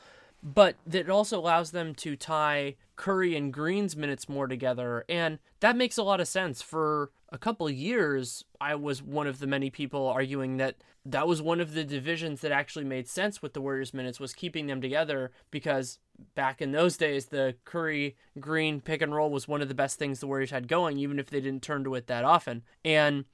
But 0.44 0.76
that 0.86 1.08
also 1.08 1.40
allows 1.40 1.70
them 1.70 1.94
to 1.96 2.16
tie 2.16 2.76
Curry 2.96 3.34
and 3.34 3.52
Green's 3.52 3.96
minutes 3.96 4.28
more 4.28 4.46
together. 4.46 5.04
And 5.08 5.38
that 5.60 5.76
makes 5.76 5.96
a 5.96 6.02
lot 6.02 6.20
of 6.20 6.28
sense. 6.28 6.60
For 6.60 7.10
a 7.30 7.38
couple 7.38 7.68
years, 7.70 8.44
I 8.60 8.74
was 8.74 9.02
one 9.02 9.26
of 9.26 9.38
the 9.38 9.46
many 9.46 9.70
people 9.70 10.06
arguing 10.06 10.58
that 10.58 10.76
that 11.06 11.26
was 11.26 11.42
one 11.42 11.60
of 11.60 11.74
the 11.74 11.84
divisions 11.84 12.40
that 12.40 12.52
actually 12.52 12.84
made 12.84 13.08
sense 13.08 13.42
with 13.42 13.54
the 13.54 13.60
Warriors 13.60 13.92
minutes 13.92 14.20
was 14.20 14.32
keeping 14.32 14.66
them 14.66 14.80
together 14.80 15.32
because 15.50 15.98
back 16.34 16.62
in 16.62 16.72
those 16.72 16.96
days, 16.96 17.26
the 17.26 17.56
Curry 17.64 18.16
Green 18.38 18.80
pick 18.80 19.02
and 19.02 19.14
roll 19.14 19.30
was 19.30 19.48
one 19.48 19.62
of 19.62 19.68
the 19.68 19.74
best 19.74 19.98
things 19.98 20.20
the 20.20 20.26
Warriors 20.26 20.50
had 20.50 20.68
going, 20.68 20.98
even 20.98 21.18
if 21.18 21.28
they 21.28 21.40
didn't 21.40 21.62
turn 21.62 21.84
to 21.84 21.94
it 21.94 22.06
that 22.06 22.24
often. 22.24 22.62
And 22.84 23.24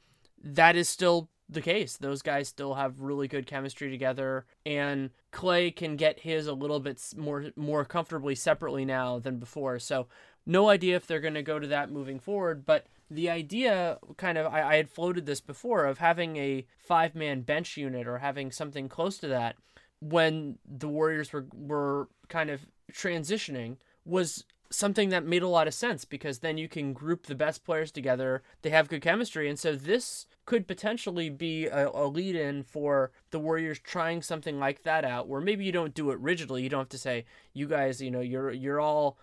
that 0.42 0.74
is 0.76 0.88
still 0.88 1.28
the 1.50 1.60
case. 1.60 1.96
Those 1.96 2.22
guys 2.22 2.48
still 2.48 2.74
have 2.74 3.00
really 3.00 3.28
good 3.28 3.46
chemistry 3.46 3.90
together, 3.90 4.46
and 4.64 5.10
Klay 5.32 5.74
can 5.74 5.96
get 5.96 6.20
his 6.20 6.46
a 6.46 6.54
little 6.54 6.80
bit 6.80 7.02
more 7.16 7.50
more 7.56 7.84
comfortably 7.84 8.34
separately 8.34 8.84
now 8.84 9.18
than 9.18 9.38
before. 9.38 9.78
So, 9.78 10.06
no 10.46 10.68
idea 10.68 10.96
if 10.96 11.06
they're 11.06 11.20
going 11.20 11.34
to 11.34 11.42
go 11.42 11.58
to 11.58 11.66
that 11.68 11.90
moving 11.90 12.20
forward, 12.20 12.64
but 12.64 12.86
the 13.10 13.28
idea 13.28 13.98
kind 14.16 14.38
of 14.38 14.46
I, 14.46 14.62
I 14.62 14.76
had 14.76 14.88
floated 14.88 15.26
this 15.26 15.40
before 15.40 15.84
of 15.84 15.98
having 15.98 16.36
a 16.36 16.66
five 16.78 17.14
man 17.14 17.42
bench 17.42 17.76
unit 17.76 18.06
or 18.06 18.18
having 18.18 18.52
something 18.52 18.88
close 18.88 19.18
to 19.18 19.28
that 19.28 19.56
when 20.00 20.58
the 20.64 20.88
Warriors 20.88 21.32
were 21.32 21.46
were 21.52 22.08
kind 22.28 22.50
of 22.50 22.66
transitioning 22.92 23.76
was 24.04 24.44
something 24.70 25.08
that 25.08 25.26
made 25.26 25.42
a 25.42 25.48
lot 25.48 25.66
of 25.66 25.74
sense 25.74 26.04
because 26.04 26.38
then 26.38 26.56
you 26.56 26.68
can 26.68 26.92
group 26.92 27.26
the 27.26 27.34
best 27.34 27.64
players 27.64 27.90
together. 27.90 28.42
They 28.62 28.70
have 28.70 28.88
good 28.88 29.02
chemistry, 29.02 29.48
and 29.48 29.58
so 29.58 29.74
this 29.74 30.26
could 30.46 30.66
potentially 30.66 31.28
be 31.28 31.66
a, 31.66 31.88
a 31.88 32.06
lead 32.06 32.36
in 32.36 32.62
for 32.62 33.10
the 33.30 33.40
Warriors 33.40 33.78
trying 33.80 34.22
something 34.22 34.58
like 34.58 34.84
that 34.84 35.04
out, 35.04 35.28
where 35.28 35.40
maybe 35.40 35.64
you 35.64 35.72
don't 35.72 35.94
do 35.94 36.10
it 36.10 36.18
rigidly. 36.20 36.62
You 36.62 36.68
don't 36.68 36.80
have 36.80 36.88
to 36.90 36.98
say 36.98 37.24
you 37.52 37.66
guys, 37.66 38.00
you 38.00 38.10
know, 38.10 38.20
you're 38.20 38.50
you're 38.52 38.80
all 38.80 39.18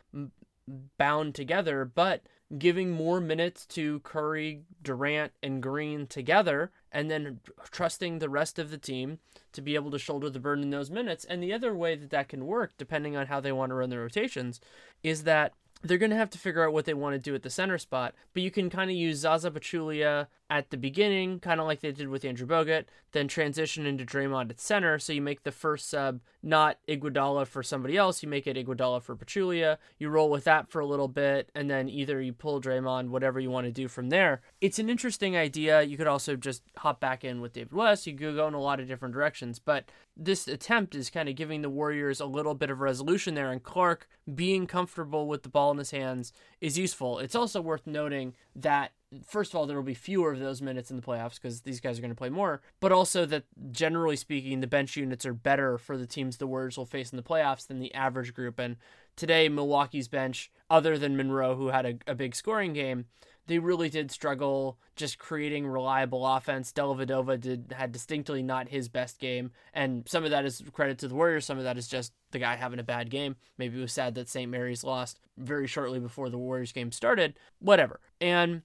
bound 0.97 1.33
together, 1.33 1.85
but 1.85 2.23
giving 2.57 2.91
more 2.91 3.19
minutes 3.19 3.65
to 3.65 3.99
Curry, 4.01 4.61
Durant, 4.81 5.33
and 5.43 5.61
Green 5.61 6.07
together, 6.07 6.71
and 6.91 7.11
then 7.11 7.39
trusting 7.71 8.19
the 8.19 8.29
rest 8.29 8.57
of 8.57 8.71
the 8.71 8.77
team 8.77 9.19
to 9.51 9.61
be 9.61 9.75
able 9.75 9.91
to 9.91 9.99
shoulder 9.99 10.29
the 10.29 10.39
burden 10.39 10.63
in 10.63 10.69
those 10.69 10.89
minutes. 10.89 11.25
And 11.25 11.43
the 11.43 11.53
other 11.53 11.75
way 11.75 11.95
that 11.95 12.09
that 12.11 12.29
can 12.29 12.45
work, 12.45 12.73
depending 12.77 13.17
on 13.17 13.27
how 13.27 13.39
they 13.39 13.51
want 13.51 13.71
to 13.71 13.75
run 13.75 13.89
their 13.89 14.01
rotations, 14.01 14.61
is 15.03 15.23
that 15.23 15.53
they're 15.83 15.97
going 15.97 16.11
to 16.11 16.17
have 16.17 16.29
to 16.31 16.39
figure 16.39 16.65
out 16.65 16.73
what 16.73 16.85
they 16.85 16.93
want 16.93 17.13
to 17.13 17.19
do 17.19 17.35
at 17.35 17.43
the 17.43 17.49
center 17.49 17.77
spot. 17.77 18.15
But 18.33 18.43
you 18.43 18.51
can 18.51 18.69
kind 18.69 18.89
of 18.89 18.95
use 18.95 19.19
Zaza 19.19 19.51
Pachulia 19.51 20.27
at 20.49 20.69
the 20.69 20.77
beginning, 20.77 21.39
kind 21.39 21.59
of 21.59 21.67
like 21.67 21.81
they 21.81 21.91
did 21.91 22.07
with 22.07 22.23
Andrew 22.23 22.47
Bogut, 22.47 22.85
then 23.11 23.27
transition 23.27 23.85
into 23.85 24.05
Draymond 24.05 24.49
at 24.49 24.59
center. 24.59 24.97
So 24.97 25.11
you 25.11 25.21
make 25.21 25.43
the 25.43 25.51
first 25.51 25.89
sub 25.89 26.21
not 26.41 26.77
Iguodala 26.87 27.47
for 27.47 27.63
somebody 27.63 27.97
else, 27.97 28.23
you 28.23 28.29
make 28.29 28.47
it 28.47 28.55
Iguodala 28.55 29.01
for 29.01 29.15
Pachulia. 29.15 29.77
You 29.99 30.09
roll 30.09 30.29
with 30.29 30.45
that 30.45 30.69
for 30.69 30.79
a 30.79 30.85
little 30.85 31.09
bit, 31.09 31.49
and 31.53 31.69
then 31.69 31.89
either 31.89 32.21
you 32.21 32.31
pull 32.31 32.61
Draymond, 32.61 33.09
whatever 33.09 33.39
you 33.39 33.49
want 33.49 33.65
to 33.65 33.71
do 33.71 33.87
from 33.87 34.09
there. 34.09 34.41
It's 34.61 34.79
an 34.79 34.89
interesting 34.89 35.35
idea. 35.35 35.81
You 35.81 35.97
could 35.97 36.07
also 36.07 36.35
just 36.35 36.63
hop 36.77 36.99
back 36.99 37.23
in 37.25 37.41
with 37.41 37.53
David 37.53 37.73
West. 37.73 38.07
You 38.07 38.15
could 38.15 38.35
go 38.35 38.47
in 38.47 38.53
a 38.53 38.61
lot 38.61 38.79
of 38.79 38.87
different 38.87 39.13
directions, 39.13 39.59
but 39.59 39.91
this 40.15 40.47
attempt 40.47 40.95
is 40.95 41.09
kind 41.09 41.27
of 41.27 41.35
giving 41.35 41.61
the 41.61 41.69
Warriors 41.69 42.21
a 42.21 42.25
little 42.25 42.55
bit 42.55 42.69
of 42.69 42.79
resolution 42.79 43.35
there, 43.35 43.51
and 43.51 43.61
Clark 43.61 44.07
being 44.33 44.65
comfortable 44.65 45.27
with 45.27 45.43
the 45.43 45.49
ball 45.49 45.71
in 45.71 45.77
his 45.77 45.91
hands 45.91 46.31
is 46.61 46.77
useful. 46.77 47.19
It's 47.19 47.35
also 47.35 47.61
worth 47.61 47.85
noting 47.85 48.33
that 48.55 48.91
first 49.25 49.53
of 49.53 49.59
all, 49.59 49.65
there 49.65 49.77
will 49.77 49.83
be 49.83 49.93
fewer 49.93 50.33
of 50.33 50.39
those 50.39 50.61
minutes 50.61 50.89
in 50.89 50.97
the 50.97 51.01
playoffs 51.01 51.35
because 51.35 51.61
these 51.61 51.79
guys 51.79 51.97
are 51.97 52.01
going 52.01 52.11
to 52.11 52.15
play 52.15 52.29
more, 52.29 52.61
but 52.79 52.91
also 52.91 53.25
that 53.25 53.43
generally 53.71 54.15
speaking, 54.15 54.59
the 54.59 54.67
bench 54.67 54.95
units 54.95 55.25
are 55.25 55.33
better 55.33 55.77
for 55.77 55.97
the 55.97 56.05
teams 56.05 56.37
the 56.37 56.47
Warriors 56.47 56.77
will 56.77 56.85
face 56.85 57.11
in 57.11 57.17
the 57.17 57.23
playoffs 57.23 57.67
than 57.67 57.79
the 57.79 57.93
average 57.93 58.33
group. 58.33 58.59
And 58.59 58.77
today, 59.15 59.49
Milwaukee's 59.49 60.07
bench, 60.07 60.51
other 60.69 60.97
than 60.97 61.17
Monroe, 61.17 61.55
who 61.55 61.67
had 61.67 61.85
a, 61.85 61.97
a 62.07 62.15
big 62.15 62.35
scoring 62.35 62.73
game, 62.73 63.05
they 63.47 63.59
really 63.59 63.89
did 63.89 64.11
struggle 64.11 64.77
just 64.95 65.17
creating 65.17 65.65
reliable 65.65 66.25
offense. 66.27 66.71
Dellavedova 66.73 67.39
did 67.39 67.73
had 67.75 67.91
distinctly 67.91 68.43
not 68.43 68.67
his 68.67 68.89
best 68.89 69.19
game, 69.19 69.51
and 69.73 70.03
some 70.07 70.25
of 70.25 70.31
that 70.31 70.45
is 70.45 70.61
credit 70.73 70.99
to 70.99 71.07
the 71.07 71.15
Warriors. 71.15 71.45
Some 71.45 71.57
of 71.57 71.63
that 71.63 71.77
is 71.77 71.87
just 71.87 72.11
the 72.31 72.39
guy 72.39 72.55
having 72.55 72.79
a 72.79 72.83
bad 72.83 73.09
game. 73.09 73.37
Maybe 73.57 73.77
it 73.77 73.81
was 73.81 73.93
sad 73.93 74.15
that 74.15 74.27
St. 74.27 74.51
Mary's 74.51 74.83
lost 74.83 75.19
very 75.37 75.65
shortly 75.65 75.99
before 75.99 76.29
the 76.29 76.37
Warriors 76.37 76.73
game 76.73 76.91
started. 76.91 77.39
Whatever. 77.59 78.01
And 78.19 78.63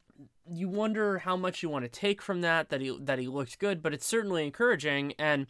you 0.50 0.68
wonder 0.68 1.18
how 1.18 1.36
much 1.36 1.62
you 1.62 1.68
want 1.68 1.84
to 1.84 1.88
take 1.88 2.20
from 2.20 2.40
that 2.40 2.68
that 2.70 2.80
he 2.80 2.96
that 3.00 3.18
he 3.18 3.26
looked 3.26 3.58
good, 3.58 3.82
but 3.82 3.94
it's 3.94 4.06
certainly 4.06 4.44
encouraging 4.44 5.12
and 5.18 5.46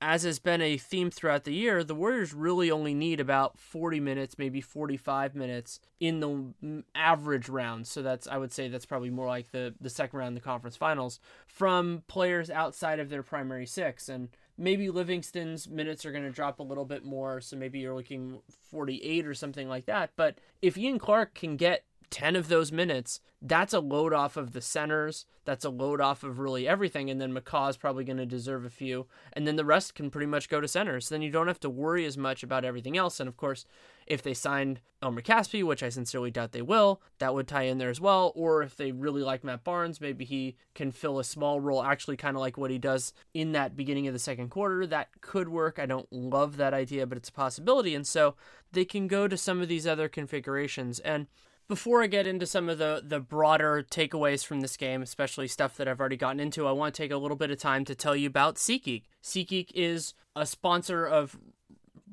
as 0.00 0.24
has 0.24 0.38
been 0.38 0.60
a 0.60 0.76
theme 0.76 1.10
throughout 1.10 1.44
the 1.44 1.54
year, 1.54 1.82
the 1.82 1.94
Warriors 1.94 2.34
really 2.34 2.70
only 2.70 2.92
need 2.92 3.20
about 3.20 3.58
40 3.58 4.00
minutes, 4.00 4.36
maybe 4.36 4.60
45 4.60 5.34
minutes 5.34 5.80
in 5.98 6.20
the 6.20 6.84
average 6.94 7.48
round. 7.48 7.86
So 7.86 8.02
that's 8.02 8.26
I 8.26 8.36
would 8.36 8.52
say 8.52 8.68
that's 8.68 8.84
probably 8.84 9.10
more 9.10 9.26
like 9.26 9.50
the 9.50 9.74
the 9.80 9.88
second 9.88 10.18
round 10.18 10.36
the 10.36 10.40
conference 10.40 10.76
finals 10.76 11.20
from 11.46 12.02
players 12.06 12.50
outside 12.50 13.00
of 13.00 13.08
their 13.08 13.22
primary 13.22 13.66
six 13.66 14.08
and 14.08 14.28
maybe 14.56 14.90
Livingston's 14.90 15.68
minutes 15.68 16.04
are 16.04 16.12
going 16.12 16.24
to 16.24 16.30
drop 16.30 16.60
a 16.60 16.62
little 16.62 16.84
bit 16.84 17.04
more, 17.04 17.40
so 17.40 17.56
maybe 17.56 17.80
you're 17.80 17.94
looking 17.94 18.40
48 18.70 19.26
or 19.26 19.34
something 19.34 19.68
like 19.68 19.86
that. 19.86 20.10
But 20.16 20.38
if 20.62 20.78
Ian 20.78 20.98
Clark 20.98 21.34
can 21.34 21.56
get 21.56 21.84
10 22.14 22.36
of 22.36 22.46
those 22.46 22.70
minutes, 22.70 23.18
that's 23.42 23.74
a 23.74 23.80
load 23.80 24.12
off 24.12 24.36
of 24.36 24.52
the 24.52 24.60
centers. 24.60 25.26
That's 25.44 25.64
a 25.64 25.68
load 25.68 26.00
off 26.00 26.22
of 26.22 26.38
really 26.38 26.66
everything. 26.68 27.10
And 27.10 27.20
then 27.20 27.34
McCaw's 27.34 27.76
probably 27.76 28.04
going 28.04 28.18
to 28.18 28.24
deserve 28.24 28.64
a 28.64 28.70
few. 28.70 29.08
And 29.32 29.48
then 29.48 29.56
the 29.56 29.64
rest 29.64 29.96
can 29.96 30.10
pretty 30.10 30.28
much 30.28 30.48
go 30.48 30.60
to 30.60 30.68
centers. 30.68 31.08
Then 31.08 31.22
you 31.22 31.32
don't 31.32 31.48
have 31.48 31.58
to 31.60 31.68
worry 31.68 32.04
as 32.04 32.16
much 32.16 32.44
about 32.44 32.64
everything 32.64 32.96
else. 32.96 33.18
And 33.18 33.28
of 33.28 33.36
course, 33.36 33.66
if 34.06 34.22
they 34.22 34.32
signed 34.32 34.80
Omri 35.02 35.24
Casspi, 35.24 35.64
which 35.64 35.82
I 35.82 35.88
sincerely 35.88 36.30
doubt 36.30 36.52
they 36.52 36.62
will, 36.62 37.02
that 37.18 37.34
would 37.34 37.48
tie 37.48 37.64
in 37.64 37.78
there 37.78 37.90
as 37.90 38.00
well. 38.00 38.32
Or 38.36 38.62
if 38.62 38.76
they 38.76 38.92
really 38.92 39.22
like 39.22 39.42
Matt 39.42 39.64
Barnes, 39.64 40.00
maybe 40.00 40.24
he 40.24 40.54
can 40.72 40.92
fill 40.92 41.18
a 41.18 41.24
small 41.24 41.60
role, 41.60 41.82
actually 41.82 42.16
kind 42.16 42.36
of 42.36 42.40
like 42.40 42.56
what 42.56 42.70
he 42.70 42.78
does 42.78 43.12
in 43.34 43.50
that 43.52 43.74
beginning 43.74 44.06
of 44.06 44.12
the 44.12 44.20
second 44.20 44.50
quarter. 44.50 44.86
That 44.86 45.08
could 45.20 45.48
work. 45.48 45.80
I 45.80 45.86
don't 45.86 46.10
love 46.12 46.58
that 46.58 46.74
idea, 46.74 47.08
but 47.08 47.18
it's 47.18 47.28
a 47.28 47.32
possibility. 47.32 47.92
And 47.92 48.06
so 48.06 48.36
they 48.70 48.84
can 48.84 49.08
go 49.08 49.26
to 49.26 49.36
some 49.36 49.60
of 49.60 49.66
these 49.66 49.84
other 49.86 50.08
configurations. 50.08 51.00
And 51.00 51.26
before 51.68 52.02
I 52.02 52.06
get 52.06 52.26
into 52.26 52.46
some 52.46 52.68
of 52.68 52.78
the, 52.78 53.02
the 53.04 53.20
broader 53.20 53.84
takeaways 53.88 54.44
from 54.44 54.60
this 54.60 54.76
game, 54.76 55.02
especially 55.02 55.48
stuff 55.48 55.76
that 55.76 55.88
I've 55.88 56.00
already 56.00 56.16
gotten 56.16 56.40
into, 56.40 56.66
I 56.66 56.72
want 56.72 56.94
to 56.94 57.02
take 57.02 57.10
a 57.10 57.16
little 57.16 57.36
bit 57.36 57.50
of 57.50 57.58
time 57.58 57.84
to 57.86 57.94
tell 57.94 58.14
you 58.14 58.26
about 58.26 58.56
SeatGeek. 58.56 59.04
SeatGeek 59.22 59.70
is 59.74 60.14
a 60.36 60.44
sponsor 60.44 61.06
of 61.06 61.38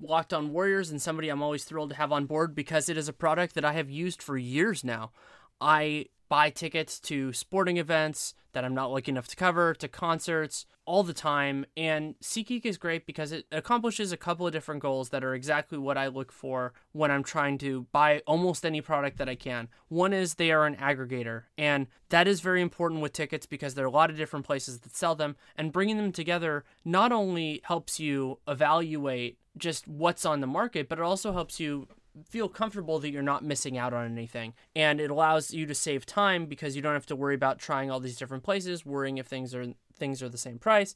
Locked 0.01 0.33
On 0.33 0.51
Warriors 0.51 0.89
and 0.89 1.01
somebody 1.01 1.29
I'm 1.29 1.43
always 1.43 1.63
thrilled 1.63 1.89
to 1.91 1.95
have 1.97 2.11
on 2.11 2.25
board 2.25 2.55
because 2.55 2.89
it 2.89 2.97
is 2.97 3.07
a 3.07 3.13
product 3.13 3.55
that 3.55 3.65
I 3.65 3.73
have 3.73 3.89
used 3.89 4.21
for 4.21 4.37
years 4.37 4.83
now. 4.83 5.11
I 5.59 6.05
buy 6.31 6.49
tickets 6.49 6.97
to 6.97 7.33
sporting 7.33 7.75
events 7.75 8.33
that 8.53 8.63
I'm 8.63 8.73
not 8.73 8.89
lucky 8.89 9.11
enough 9.11 9.27
to 9.27 9.35
cover, 9.35 9.73
to 9.73 9.89
concerts, 9.89 10.65
all 10.85 11.03
the 11.03 11.13
time. 11.13 11.65
And 11.75 12.15
SeatGeek 12.23 12.65
is 12.65 12.77
great 12.77 13.05
because 13.05 13.33
it 13.33 13.45
accomplishes 13.51 14.13
a 14.13 14.17
couple 14.17 14.47
of 14.47 14.53
different 14.53 14.81
goals 14.81 15.09
that 15.09 15.25
are 15.25 15.35
exactly 15.35 15.77
what 15.77 15.97
I 15.97 16.07
look 16.07 16.31
for 16.31 16.71
when 16.93 17.11
I'm 17.11 17.25
trying 17.25 17.57
to 17.57 17.85
buy 17.91 18.21
almost 18.25 18.65
any 18.65 18.79
product 18.79 19.17
that 19.17 19.27
I 19.27 19.35
can. 19.35 19.67
One 19.89 20.13
is 20.13 20.35
they 20.35 20.53
are 20.53 20.65
an 20.65 20.77
aggregator, 20.77 21.43
and 21.57 21.87
that 22.07 22.29
is 22.29 22.39
very 22.39 22.61
important 22.61 23.01
with 23.01 23.11
tickets 23.11 23.45
because 23.45 23.73
there 23.73 23.83
are 23.83 23.89
a 23.89 23.91
lot 23.91 24.09
of 24.09 24.15
different 24.15 24.45
places 24.45 24.79
that 24.79 24.95
sell 24.95 25.15
them, 25.15 25.35
and 25.57 25.73
bringing 25.73 25.97
them 25.97 26.13
together 26.13 26.63
not 26.85 27.11
only 27.11 27.59
helps 27.65 27.99
you 27.99 28.39
evaluate 28.47 29.37
just 29.57 29.85
what's 29.85 30.25
on 30.25 30.39
the 30.39 30.47
market, 30.47 30.87
but 30.87 30.97
it 30.97 31.03
also 31.03 31.33
helps 31.33 31.59
you 31.59 31.89
feel 32.27 32.49
comfortable 32.49 32.99
that 32.99 33.11
you're 33.11 33.21
not 33.21 33.43
missing 33.43 33.77
out 33.77 33.93
on 33.93 34.11
anything. 34.11 34.53
And 34.75 34.99
it 34.99 35.09
allows 35.09 35.53
you 35.53 35.65
to 35.65 35.75
save 35.75 36.05
time 36.05 36.45
because 36.45 36.75
you 36.75 36.81
don't 36.81 36.93
have 36.93 37.05
to 37.07 37.15
worry 37.15 37.35
about 37.35 37.59
trying 37.59 37.89
all 37.89 37.99
these 37.99 38.17
different 38.17 38.43
places, 38.43 38.85
worrying 38.85 39.17
if 39.17 39.27
things 39.27 39.55
are 39.55 39.65
things 39.95 40.21
are 40.21 40.29
the 40.29 40.37
same 40.37 40.59
price. 40.59 40.95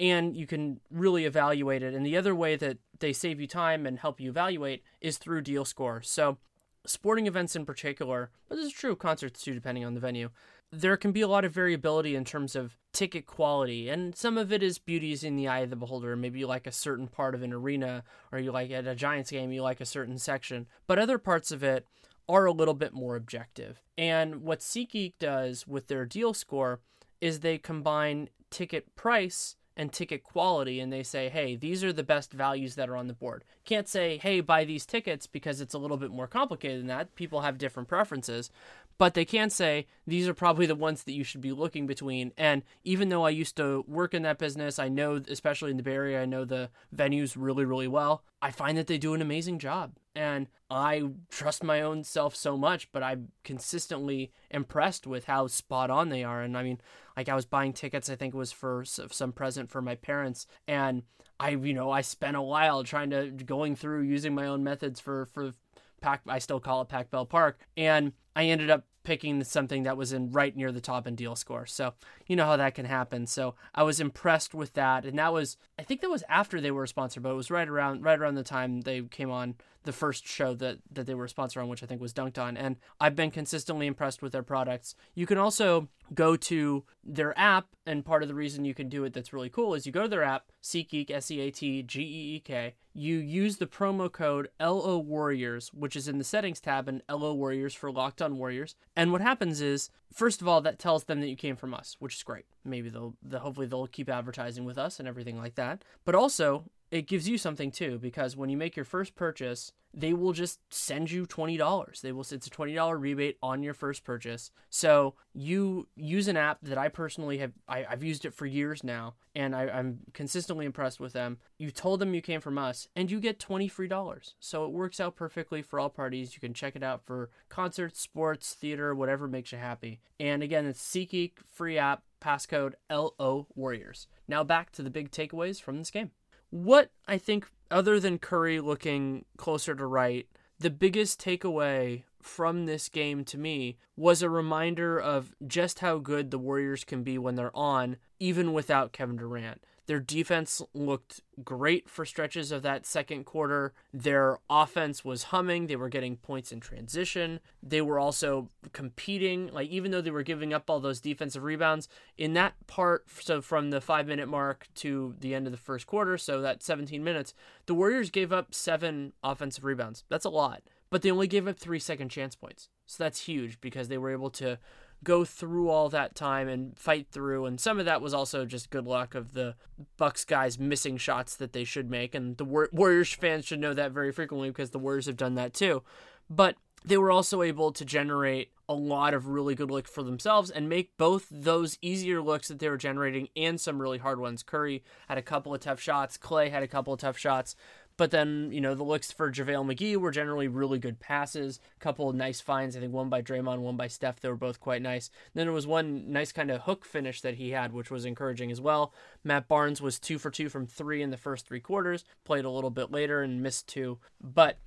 And 0.00 0.36
you 0.36 0.46
can 0.46 0.80
really 0.90 1.24
evaluate 1.24 1.82
it. 1.82 1.94
And 1.94 2.06
the 2.06 2.16
other 2.16 2.34
way 2.34 2.56
that 2.56 2.78
they 3.00 3.12
save 3.12 3.40
you 3.40 3.46
time 3.46 3.86
and 3.86 3.98
help 3.98 4.20
you 4.20 4.30
evaluate 4.30 4.82
is 5.00 5.18
through 5.18 5.42
Deal 5.42 5.64
Score. 5.64 6.02
So 6.02 6.38
sporting 6.86 7.26
events 7.26 7.56
in 7.56 7.66
particular, 7.66 8.30
but 8.48 8.56
this 8.56 8.66
is 8.66 8.72
true 8.72 8.96
concerts 8.96 9.42
too, 9.42 9.54
depending 9.54 9.84
on 9.84 9.94
the 9.94 10.00
venue, 10.00 10.30
there 10.70 10.96
can 10.96 11.12
be 11.12 11.20
a 11.20 11.28
lot 11.28 11.44
of 11.44 11.52
variability 11.52 12.14
in 12.14 12.24
terms 12.24 12.54
of 12.54 12.76
ticket 12.92 13.26
quality, 13.26 13.88
and 13.88 14.14
some 14.14 14.36
of 14.36 14.52
it 14.52 14.62
is 14.62 14.78
beauty 14.78 15.12
is 15.12 15.24
in 15.24 15.36
the 15.36 15.48
eye 15.48 15.60
of 15.60 15.70
the 15.70 15.76
beholder. 15.76 16.14
Maybe 16.16 16.40
you 16.40 16.46
like 16.46 16.66
a 16.66 16.72
certain 16.72 17.08
part 17.08 17.34
of 17.34 17.42
an 17.42 17.52
arena, 17.52 18.04
or 18.32 18.38
you 18.38 18.52
like 18.52 18.70
at 18.70 18.86
a 18.86 18.94
Giants 18.94 19.30
game, 19.30 19.52
you 19.52 19.62
like 19.62 19.80
a 19.80 19.86
certain 19.86 20.18
section, 20.18 20.66
but 20.86 20.98
other 20.98 21.18
parts 21.18 21.50
of 21.50 21.62
it 21.62 21.86
are 22.28 22.44
a 22.44 22.52
little 22.52 22.74
bit 22.74 22.92
more 22.92 23.16
objective. 23.16 23.80
And 23.96 24.42
what 24.42 24.60
SeatGeek 24.60 25.14
does 25.18 25.66
with 25.66 25.86
their 25.86 26.04
deal 26.04 26.34
score 26.34 26.80
is 27.20 27.40
they 27.40 27.58
combine 27.58 28.28
ticket 28.50 28.94
price 28.94 29.56
and 29.78 29.92
ticket 29.92 30.24
quality 30.24 30.80
and 30.80 30.92
they 30.92 31.04
say, 31.04 31.28
hey, 31.28 31.54
these 31.54 31.84
are 31.84 31.92
the 31.92 32.02
best 32.02 32.32
values 32.32 32.74
that 32.74 32.88
are 32.88 32.96
on 32.96 33.06
the 33.06 33.14
board. 33.14 33.44
Can't 33.64 33.88
say, 33.88 34.18
hey, 34.18 34.40
buy 34.40 34.64
these 34.64 34.84
tickets 34.84 35.26
because 35.26 35.60
it's 35.60 35.74
a 35.74 35.78
little 35.78 35.96
bit 35.96 36.10
more 36.10 36.26
complicated 36.26 36.80
than 36.80 36.88
that. 36.88 37.14
People 37.14 37.42
have 37.42 37.58
different 37.58 37.88
preferences 37.88 38.50
but 38.98 39.14
they 39.14 39.24
can 39.24 39.48
say 39.48 39.86
these 40.06 40.28
are 40.28 40.34
probably 40.34 40.66
the 40.66 40.74
ones 40.74 41.04
that 41.04 41.12
you 41.12 41.22
should 41.22 41.40
be 41.40 41.52
looking 41.52 41.86
between. 41.86 42.32
And 42.36 42.62
even 42.84 43.08
though 43.08 43.24
I 43.24 43.30
used 43.30 43.56
to 43.56 43.84
work 43.86 44.12
in 44.12 44.22
that 44.22 44.38
business, 44.38 44.78
I 44.78 44.88
know, 44.88 45.22
especially 45.28 45.70
in 45.70 45.76
the 45.76 45.82
Bay 45.84 45.94
Area, 45.94 46.22
I 46.22 46.26
know 46.26 46.44
the 46.44 46.70
venues 46.94 47.36
really, 47.38 47.64
really 47.64 47.88
well. 47.88 48.24
I 48.42 48.50
find 48.50 48.76
that 48.76 48.88
they 48.88 48.98
do 48.98 49.14
an 49.14 49.22
amazing 49.22 49.60
job. 49.60 49.92
And 50.16 50.48
I 50.68 51.04
trust 51.30 51.62
my 51.62 51.80
own 51.80 52.02
self 52.02 52.34
so 52.34 52.56
much, 52.56 52.90
but 52.90 53.04
I'm 53.04 53.28
consistently 53.44 54.32
impressed 54.50 55.06
with 55.06 55.26
how 55.26 55.46
spot 55.46 55.90
on 55.90 56.08
they 56.08 56.24
are. 56.24 56.42
And 56.42 56.58
I 56.58 56.64
mean, 56.64 56.80
like 57.16 57.28
I 57.28 57.36
was 57.36 57.46
buying 57.46 57.72
tickets, 57.72 58.10
I 58.10 58.16
think 58.16 58.34
it 58.34 58.38
was 58.38 58.50
for 58.50 58.84
some 58.84 59.32
present 59.32 59.70
for 59.70 59.80
my 59.80 59.94
parents. 59.94 60.48
And 60.66 61.04
I, 61.38 61.50
you 61.50 61.72
know, 61.72 61.92
I 61.92 62.00
spent 62.00 62.36
a 62.36 62.42
while 62.42 62.82
trying 62.82 63.10
to 63.10 63.30
going 63.30 63.76
through 63.76 64.02
using 64.02 64.34
my 64.34 64.46
own 64.46 64.64
methods 64.64 64.98
for, 64.98 65.26
for 65.26 65.52
Pac, 66.00 66.22
I 66.26 66.38
still 66.38 66.60
call 66.60 66.82
it 66.82 66.88
Pac 66.88 67.10
Bell 67.10 67.26
Park. 67.26 67.60
And 67.76 68.12
I 68.36 68.44
ended 68.44 68.70
up 68.70 68.84
picking 69.08 69.42
something 69.42 69.84
that 69.84 69.96
was 69.96 70.12
in 70.12 70.30
right 70.32 70.54
near 70.54 70.70
the 70.70 70.82
top 70.82 71.06
in 71.06 71.14
deal 71.14 71.34
score. 71.34 71.64
So 71.64 71.94
you 72.26 72.36
know 72.36 72.44
how 72.44 72.58
that 72.58 72.74
can 72.74 72.84
happen. 72.84 73.26
So 73.26 73.54
I 73.74 73.82
was 73.82 74.00
impressed 74.00 74.52
with 74.52 74.74
that, 74.74 75.06
and 75.06 75.18
that 75.18 75.32
was 75.32 75.56
I 75.78 75.82
think 75.82 76.02
that 76.02 76.10
was 76.10 76.24
after 76.28 76.60
they 76.60 76.70
were 76.70 76.84
a 76.84 76.88
sponsor, 76.88 77.18
but 77.20 77.30
it 77.30 77.34
was 77.34 77.50
right 77.50 77.66
around 77.66 78.04
right 78.04 78.18
around 78.18 78.34
the 78.34 78.42
time 78.42 78.82
they 78.82 79.00
came 79.00 79.30
on 79.30 79.54
the 79.84 79.92
first 79.92 80.26
show 80.26 80.54
that 80.54 80.78
that 80.90 81.06
they 81.06 81.14
were 81.14 81.24
a 81.24 81.28
sponsor 81.28 81.60
on, 81.60 81.68
which 81.68 81.82
I 81.82 81.86
think 81.86 82.00
was 82.00 82.12
Dunked 82.12 82.38
On. 82.38 82.56
And 82.56 82.76
I've 83.00 83.16
been 83.16 83.30
consistently 83.30 83.86
impressed 83.86 84.22
with 84.22 84.32
their 84.32 84.42
products. 84.42 84.94
You 85.14 85.26
can 85.26 85.38
also 85.38 85.88
go 86.14 86.36
to 86.36 86.84
their 87.04 87.38
app, 87.38 87.68
and 87.86 88.04
part 88.04 88.22
of 88.22 88.28
the 88.28 88.34
reason 88.34 88.64
you 88.64 88.74
can 88.74 88.88
do 88.88 89.04
it 89.04 89.12
that's 89.12 89.32
really 89.32 89.48
cool 89.48 89.74
is 89.74 89.86
you 89.86 89.92
go 89.92 90.02
to 90.02 90.08
their 90.08 90.22
app, 90.22 90.50
SeatGeek, 90.62 91.10
S 91.10 91.30
E 91.30 91.40
A 91.40 91.50
T 91.50 91.82
G 91.82 92.00
E 92.00 92.36
E 92.36 92.40
K. 92.40 92.74
You 92.94 93.18
use 93.18 93.58
the 93.58 93.66
promo 93.66 94.10
code 94.10 94.48
LO 94.60 94.98
Warriors, 94.98 95.72
which 95.72 95.94
is 95.94 96.08
in 96.08 96.18
the 96.18 96.24
settings 96.24 96.60
tab, 96.60 96.88
and 96.88 97.02
LO 97.08 97.32
Warriors 97.32 97.74
for 97.74 97.92
Locked 97.92 98.20
On 98.20 98.38
Warriors. 98.38 98.74
And 98.96 99.12
what 99.12 99.20
happens 99.20 99.60
is, 99.60 99.90
first 100.12 100.42
of 100.42 100.48
all, 100.48 100.60
that 100.62 100.78
tells 100.78 101.04
them 101.04 101.20
that 101.20 101.28
you 101.28 101.36
came 101.36 101.56
from 101.56 101.74
us, 101.74 101.96
which 102.00 102.16
is 102.16 102.22
great. 102.22 102.46
Maybe 102.64 102.88
they'll, 102.88 103.14
they'll 103.22 103.40
hopefully 103.40 103.66
they'll 103.68 103.86
keep 103.86 104.10
advertising 104.10 104.64
with 104.64 104.78
us 104.78 104.98
and 104.98 105.06
everything 105.06 105.38
like 105.38 105.54
that. 105.54 105.84
But 106.04 106.16
also, 106.16 106.64
it 106.90 107.06
gives 107.06 107.28
you 107.28 107.36
something 107.36 107.70
too 107.70 107.98
because 107.98 108.36
when 108.36 108.48
you 108.48 108.56
make 108.56 108.76
your 108.76 108.84
first 108.84 109.14
purchase, 109.14 109.72
they 109.92 110.12
will 110.12 110.32
just 110.32 110.60
send 110.70 111.10
you 111.10 111.26
$20. 111.26 112.00
They 112.00 112.12
will 112.12 112.20
it's 112.20 112.46
a 112.46 112.50
$20 112.50 113.00
rebate 113.00 113.36
on 113.42 113.62
your 113.62 113.74
first 113.74 114.04
purchase. 114.04 114.50
So 114.70 115.14
you 115.32 115.88
use 115.96 116.28
an 116.28 116.36
app 116.36 116.58
that 116.62 116.78
I 116.78 116.88
personally 116.88 117.38
have 117.38 117.52
I, 117.68 117.86
have 117.88 118.02
used 118.02 118.24
it 118.24 118.34
for 118.34 118.46
years 118.46 118.82
now 118.84 119.14
and 119.34 119.54
I, 119.54 119.68
I'm 119.68 120.00
consistently 120.14 120.66
impressed 120.66 121.00
with 121.00 121.12
them. 121.12 121.38
You 121.58 121.70
told 121.70 122.00
them 122.00 122.14
you 122.14 122.22
came 122.22 122.40
from 122.40 122.58
us 122.58 122.88
and 122.96 123.10
you 123.10 123.20
get 123.20 123.38
20 123.38 123.68
free 123.68 123.88
dollars. 123.88 124.34
So 124.40 124.64
it 124.64 124.72
works 124.72 125.00
out 125.00 125.16
perfectly 125.16 125.62
for 125.62 125.78
all 125.78 125.90
parties. 125.90 126.34
You 126.34 126.40
can 126.40 126.54
check 126.54 126.74
it 126.76 126.82
out 126.82 127.04
for 127.04 127.30
concerts, 127.48 128.00
sports, 128.00 128.54
theater, 128.54 128.94
whatever 128.94 129.28
makes 129.28 129.52
you 129.52 129.58
happy. 129.58 130.00
And 130.20 130.42
again, 130.42 130.66
it's 130.66 130.82
SeatGeek 130.82 131.32
free 131.46 131.78
app 131.78 132.02
passcode 132.20 132.74
LO 132.90 133.46
Warriors. 133.54 134.06
Now 134.26 134.44
back 134.44 134.72
to 134.72 134.82
the 134.82 134.90
big 134.90 135.10
takeaways 135.10 135.60
from 135.60 135.78
this 135.78 135.90
game. 135.90 136.10
What 136.50 136.90
I 137.06 137.18
think, 137.18 137.50
other 137.70 138.00
than 138.00 138.18
Curry 138.18 138.60
looking 138.60 139.24
closer 139.36 139.74
to 139.74 139.86
right, 139.86 140.26
the 140.58 140.70
biggest 140.70 141.20
takeaway 141.20 142.04
from 142.22 142.66
this 142.66 142.88
game 142.88 143.24
to 143.24 143.38
me 143.38 143.76
was 143.96 144.22
a 144.22 144.30
reminder 144.30 144.98
of 144.98 145.34
just 145.46 145.80
how 145.80 145.98
good 145.98 146.30
the 146.30 146.38
Warriors 146.38 146.84
can 146.84 147.02
be 147.02 147.18
when 147.18 147.36
they're 147.36 147.56
on, 147.56 147.96
even 148.18 148.52
without 148.52 148.92
Kevin 148.92 149.16
Durant. 149.16 149.62
Their 149.88 150.00
defense 150.00 150.60
looked 150.74 151.22
great 151.42 151.88
for 151.88 152.04
stretches 152.04 152.52
of 152.52 152.60
that 152.60 152.84
second 152.84 153.24
quarter. 153.24 153.72
Their 153.90 154.36
offense 154.50 155.02
was 155.02 155.24
humming. 155.24 155.66
They 155.66 155.76
were 155.76 155.88
getting 155.88 156.18
points 156.18 156.52
in 156.52 156.60
transition. 156.60 157.40
They 157.62 157.80
were 157.80 157.98
also 157.98 158.50
competing. 158.74 159.48
Like, 159.48 159.70
even 159.70 159.90
though 159.90 160.02
they 160.02 160.10
were 160.10 160.22
giving 160.22 160.52
up 160.52 160.68
all 160.68 160.78
those 160.78 161.00
defensive 161.00 161.42
rebounds, 161.42 161.88
in 162.18 162.34
that 162.34 162.54
part, 162.66 163.06
so 163.08 163.40
from 163.40 163.70
the 163.70 163.80
five 163.80 164.06
minute 164.06 164.28
mark 164.28 164.68
to 164.74 165.14
the 165.20 165.34
end 165.34 165.46
of 165.46 165.52
the 165.52 165.56
first 165.56 165.86
quarter, 165.86 166.18
so 166.18 166.42
that 166.42 166.62
17 166.62 167.02
minutes, 167.02 167.32
the 167.64 167.74
Warriors 167.74 168.10
gave 168.10 168.30
up 168.30 168.54
seven 168.54 169.14
offensive 169.24 169.64
rebounds. 169.64 170.04
That's 170.10 170.26
a 170.26 170.30
lot. 170.30 170.62
But 170.90 171.00
they 171.00 171.10
only 171.10 171.28
gave 171.28 171.48
up 171.48 171.58
three 171.58 171.78
second 171.78 172.10
chance 172.10 172.36
points. 172.36 172.68
So 172.84 173.02
that's 173.02 173.22
huge 173.22 173.58
because 173.62 173.88
they 173.88 173.96
were 173.96 174.12
able 174.12 174.30
to 174.32 174.58
go 175.04 175.24
through 175.24 175.68
all 175.68 175.88
that 175.88 176.14
time 176.14 176.48
and 176.48 176.76
fight 176.78 177.06
through 177.10 177.46
and 177.46 177.60
some 177.60 177.78
of 177.78 177.86
that 177.86 178.02
was 178.02 178.12
also 178.12 178.44
just 178.44 178.70
good 178.70 178.86
luck 178.86 179.14
of 179.14 179.32
the 179.32 179.54
bucks 179.96 180.24
guys 180.24 180.58
missing 180.58 180.96
shots 180.96 181.36
that 181.36 181.52
they 181.52 181.64
should 181.64 181.90
make 181.90 182.14
and 182.14 182.36
the 182.36 182.44
warriors 182.44 183.12
fans 183.12 183.44
should 183.44 183.60
know 183.60 183.74
that 183.74 183.92
very 183.92 184.10
frequently 184.10 184.50
because 184.50 184.70
the 184.70 184.78
warriors 184.78 185.06
have 185.06 185.16
done 185.16 185.34
that 185.36 185.54
too. 185.54 185.82
But 186.28 186.56
they 186.84 186.96
were 186.96 187.10
also 187.10 187.42
able 187.42 187.72
to 187.72 187.84
generate 187.84 188.52
a 188.68 188.74
lot 188.74 189.14
of 189.14 189.28
really 189.28 189.54
good 189.54 189.70
looks 189.70 189.90
for 189.90 190.02
themselves 190.02 190.50
and 190.50 190.68
make 190.68 190.96
both 190.96 191.26
those 191.30 191.78
easier 191.80 192.20
looks 192.20 192.48
that 192.48 192.58
they 192.58 192.68
were 192.68 192.76
generating 192.76 193.28
and 193.34 193.60
some 193.60 193.80
really 193.80 193.98
hard 193.98 194.20
ones. 194.20 194.42
Curry 194.42 194.82
had 195.08 195.18
a 195.18 195.22
couple 195.22 195.54
of 195.54 195.60
tough 195.60 195.80
shots, 195.80 196.18
Klay 196.18 196.50
had 196.50 196.62
a 196.62 196.68
couple 196.68 196.92
of 196.92 197.00
tough 197.00 197.18
shots, 197.18 197.56
but 197.98 198.12
then, 198.12 198.50
you 198.52 198.60
know, 198.60 198.74
the 198.74 198.84
looks 198.84 199.12
for 199.12 199.30
JaVale 199.30 199.74
McGee 199.74 199.96
were 199.96 200.12
generally 200.12 200.46
really 200.46 200.78
good 200.78 201.00
passes. 201.00 201.60
A 201.76 201.80
couple 201.80 202.08
of 202.08 202.14
nice 202.14 202.40
finds. 202.40 202.76
I 202.76 202.80
think 202.80 202.92
one 202.92 203.08
by 203.08 203.20
Draymond, 203.20 203.58
one 203.58 203.76
by 203.76 203.88
Steph. 203.88 204.20
They 204.20 204.28
were 204.28 204.36
both 204.36 204.60
quite 204.60 204.80
nice. 204.80 205.10
Then 205.34 205.46
there 205.46 205.52
was 205.52 205.66
one 205.66 206.10
nice 206.10 206.30
kind 206.30 206.50
of 206.52 206.62
hook 206.62 206.84
finish 206.84 207.20
that 207.20 207.34
he 207.34 207.50
had, 207.50 207.72
which 207.72 207.90
was 207.90 208.04
encouraging 208.04 208.52
as 208.52 208.60
well. 208.60 208.94
Matt 209.24 209.48
Barnes 209.48 209.82
was 209.82 209.98
two 209.98 210.16
for 210.16 210.30
two 210.30 210.48
from 210.48 210.66
three 210.66 211.02
in 211.02 211.10
the 211.10 211.16
first 211.16 211.46
three 211.46 211.60
quarters, 211.60 212.04
played 212.24 212.44
a 212.44 212.50
little 212.50 212.70
bit 212.70 212.92
later 212.92 213.20
and 213.20 213.42
missed 213.42 213.66
two. 213.66 213.98
But 214.20 214.58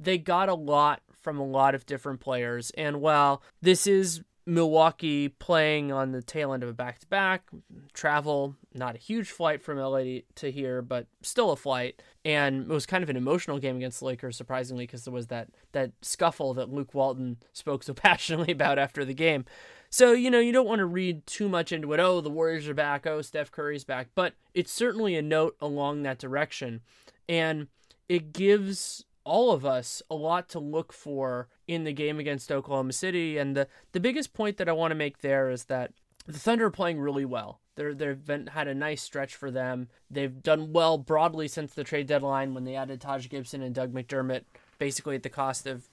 they 0.00 0.16
got 0.16 0.48
a 0.48 0.54
lot 0.54 1.02
from 1.12 1.38
a 1.38 1.46
lot 1.46 1.74
of 1.74 1.84
different 1.84 2.20
players. 2.20 2.70
And 2.70 3.02
while 3.02 3.42
this 3.60 3.86
is 3.86 4.22
Milwaukee 4.48 5.28
playing 5.28 5.92
on 5.92 6.12
the 6.12 6.22
tail 6.22 6.54
end 6.54 6.62
of 6.62 6.70
a 6.70 6.72
back 6.72 6.98
to 7.00 7.06
back, 7.06 7.50
travel, 7.92 8.56
not 8.74 8.94
a 8.94 8.98
huge 8.98 9.30
flight 9.30 9.62
from 9.62 9.78
LA 9.78 10.20
to 10.36 10.50
here, 10.50 10.80
but 10.80 11.06
still 11.20 11.50
a 11.50 11.56
flight. 11.56 12.02
And 12.24 12.62
it 12.62 12.68
was 12.68 12.86
kind 12.86 13.04
of 13.04 13.10
an 13.10 13.16
emotional 13.16 13.58
game 13.58 13.76
against 13.76 14.00
the 14.00 14.06
Lakers, 14.06 14.38
surprisingly, 14.38 14.86
because 14.86 15.04
there 15.04 15.12
was 15.12 15.26
that, 15.26 15.48
that 15.72 15.92
scuffle 16.00 16.54
that 16.54 16.70
Luke 16.70 16.94
Walton 16.94 17.36
spoke 17.52 17.82
so 17.82 17.92
passionately 17.92 18.52
about 18.52 18.78
after 18.78 19.04
the 19.04 19.12
game. 19.12 19.44
So, 19.90 20.12
you 20.12 20.30
know, 20.30 20.40
you 20.40 20.52
don't 20.52 20.66
want 20.66 20.78
to 20.78 20.86
read 20.86 21.26
too 21.26 21.48
much 21.48 21.70
into 21.70 21.92
it. 21.92 22.00
Oh, 22.00 22.22
the 22.22 22.30
Warriors 22.30 22.68
are 22.68 22.74
back. 22.74 23.06
Oh, 23.06 23.20
Steph 23.20 23.50
Curry's 23.50 23.84
back. 23.84 24.08
But 24.14 24.32
it's 24.54 24.72
certainly 24.72 25.14
a 25.14 25.22
note 25.22 25.56
along 25.60 26.02
that 26.02 26.18
direction. 26.18 26.80
And 27.28 27.68
it 28.08 28.32
gives 28.32 29.04
all 29.28 29.52
of 29.52 29.64
us 29.64 30.02
a 30.10 30.14
lot 30.14 30.48
to 30.48 30.58
look 30.58 30.92
for 30.92 31.48
in 31.66 31.84
the 31.84 31.92
game 31.92 32.18
against 32.18 32.50
Oklahoma 32.50 32.92
City. 32.92 33.38
And 33.38 33.56
the, 33.56 33.68
the 33.92 34.00
biggest 34.00 34.32
point 34.32 34.56
that 34.56 34.68
I 34.68 34.72
want 34.72 34.90
to 34.90 34.96
make 34.96 35.18
there 35.18 35.50
is 35.50 35.64
that 35.64 35.92
the 36.26 36.38
Thunder 36.38 36.66
are 36.66 36.70
playing 36.70 36.98
really 36.98 37.24
well. 37.24 37.60
They're, 37.76 37.94
they've 37.94 38.24
been, 38.24 38.48
had 38.48 38.68
a 38.68 38.74
nice 38.74 39.02
stretch 39.02 39.36
for 39.36 39.50
them. 39.50 39.88
They've 40.10 40.42
done 40.42 40.72
well 40.72 40.98
broadly 40.98 41.46
since 41.46 41.74
the 41.74 41.84
trade 41.84 42.06
deadline 42.06 42.54
when 42.54 42.64
they 42.64 42.74
added 42.74 43.00
Taj 43.00 43.28
Gibson 43.28 43.62
and 43.62 43.74
Doug 43.74 43.92
McDermott, 43.92 44.44
basically 44.78 45.14
at 45.14 45.22
the 45.22 45.28
cost 45.28 45.66
of 45.66 45.88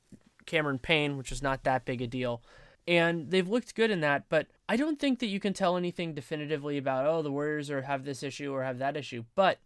Cameron 0.46 0.80
Payne, 0.80 1.18
which 1.18 1.30
was 1.30 1.44
not 1.44 1.64
that 1.64 1.86
big 1.86 2.02
a 2.02 2.08
deal. 2.08 2.42
And 2.88 3.32
they've 3.32 3.48
looked 3.48 3.76
good 3.76 3.92
in 3.92 4.02
that, 4.02 4.26
but 4.30 4.48
I 4.70 4.78
don't 4.78 5.00
think 5.00 5.20
that 5.20 5.28
you 5.28 5.40
can 5.40 5.54
tell 5.54 5.76
anything 5.76 6.14
definitively 6.14 6.78
about, 6.78 7.06
oh, 7.06 7.22
the 7.22 7.32
Warriors 7.32 7.70
are 7.70 7.82
have 7.82 8.06
this 8.06 8.24
issue 8.24 8.54
or 8.54 8.64
have 8.64 8.78
that 8.80 8.96
issue. 8.96 9.26
But 9.36 9.60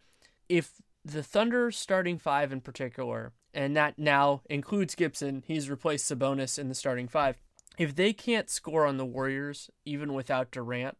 if 0.47 0.82
the 1.03 1.23
Thunder 1.23 1.71
starting 1.71 2.17
five 2.17 2.51
in 2.51 2.62
particular 2.62 3.34
and 3.53 3.75
that 3.75 3.97
now 3.97 4.41
includes 4.49 4.95
Gibson. 4.95 5.43
He's 5.45 5.69
replaced 5.69 6.12
Sabonis 6.12 6.59
in 6.59 6.69
the 6.69 6.75
starting 6.75 7.07
five. 7.07 7.38
If 7.77 7.95
they 7.95 8.13
can't 8.13 8.49
score 8.49 8.85
on 8.85 8.97
the 8.97 9.05
Warriors, 9.05 9.69
even 9.85 10.13
without 10.13 10.51
Durant, 10.51 10.97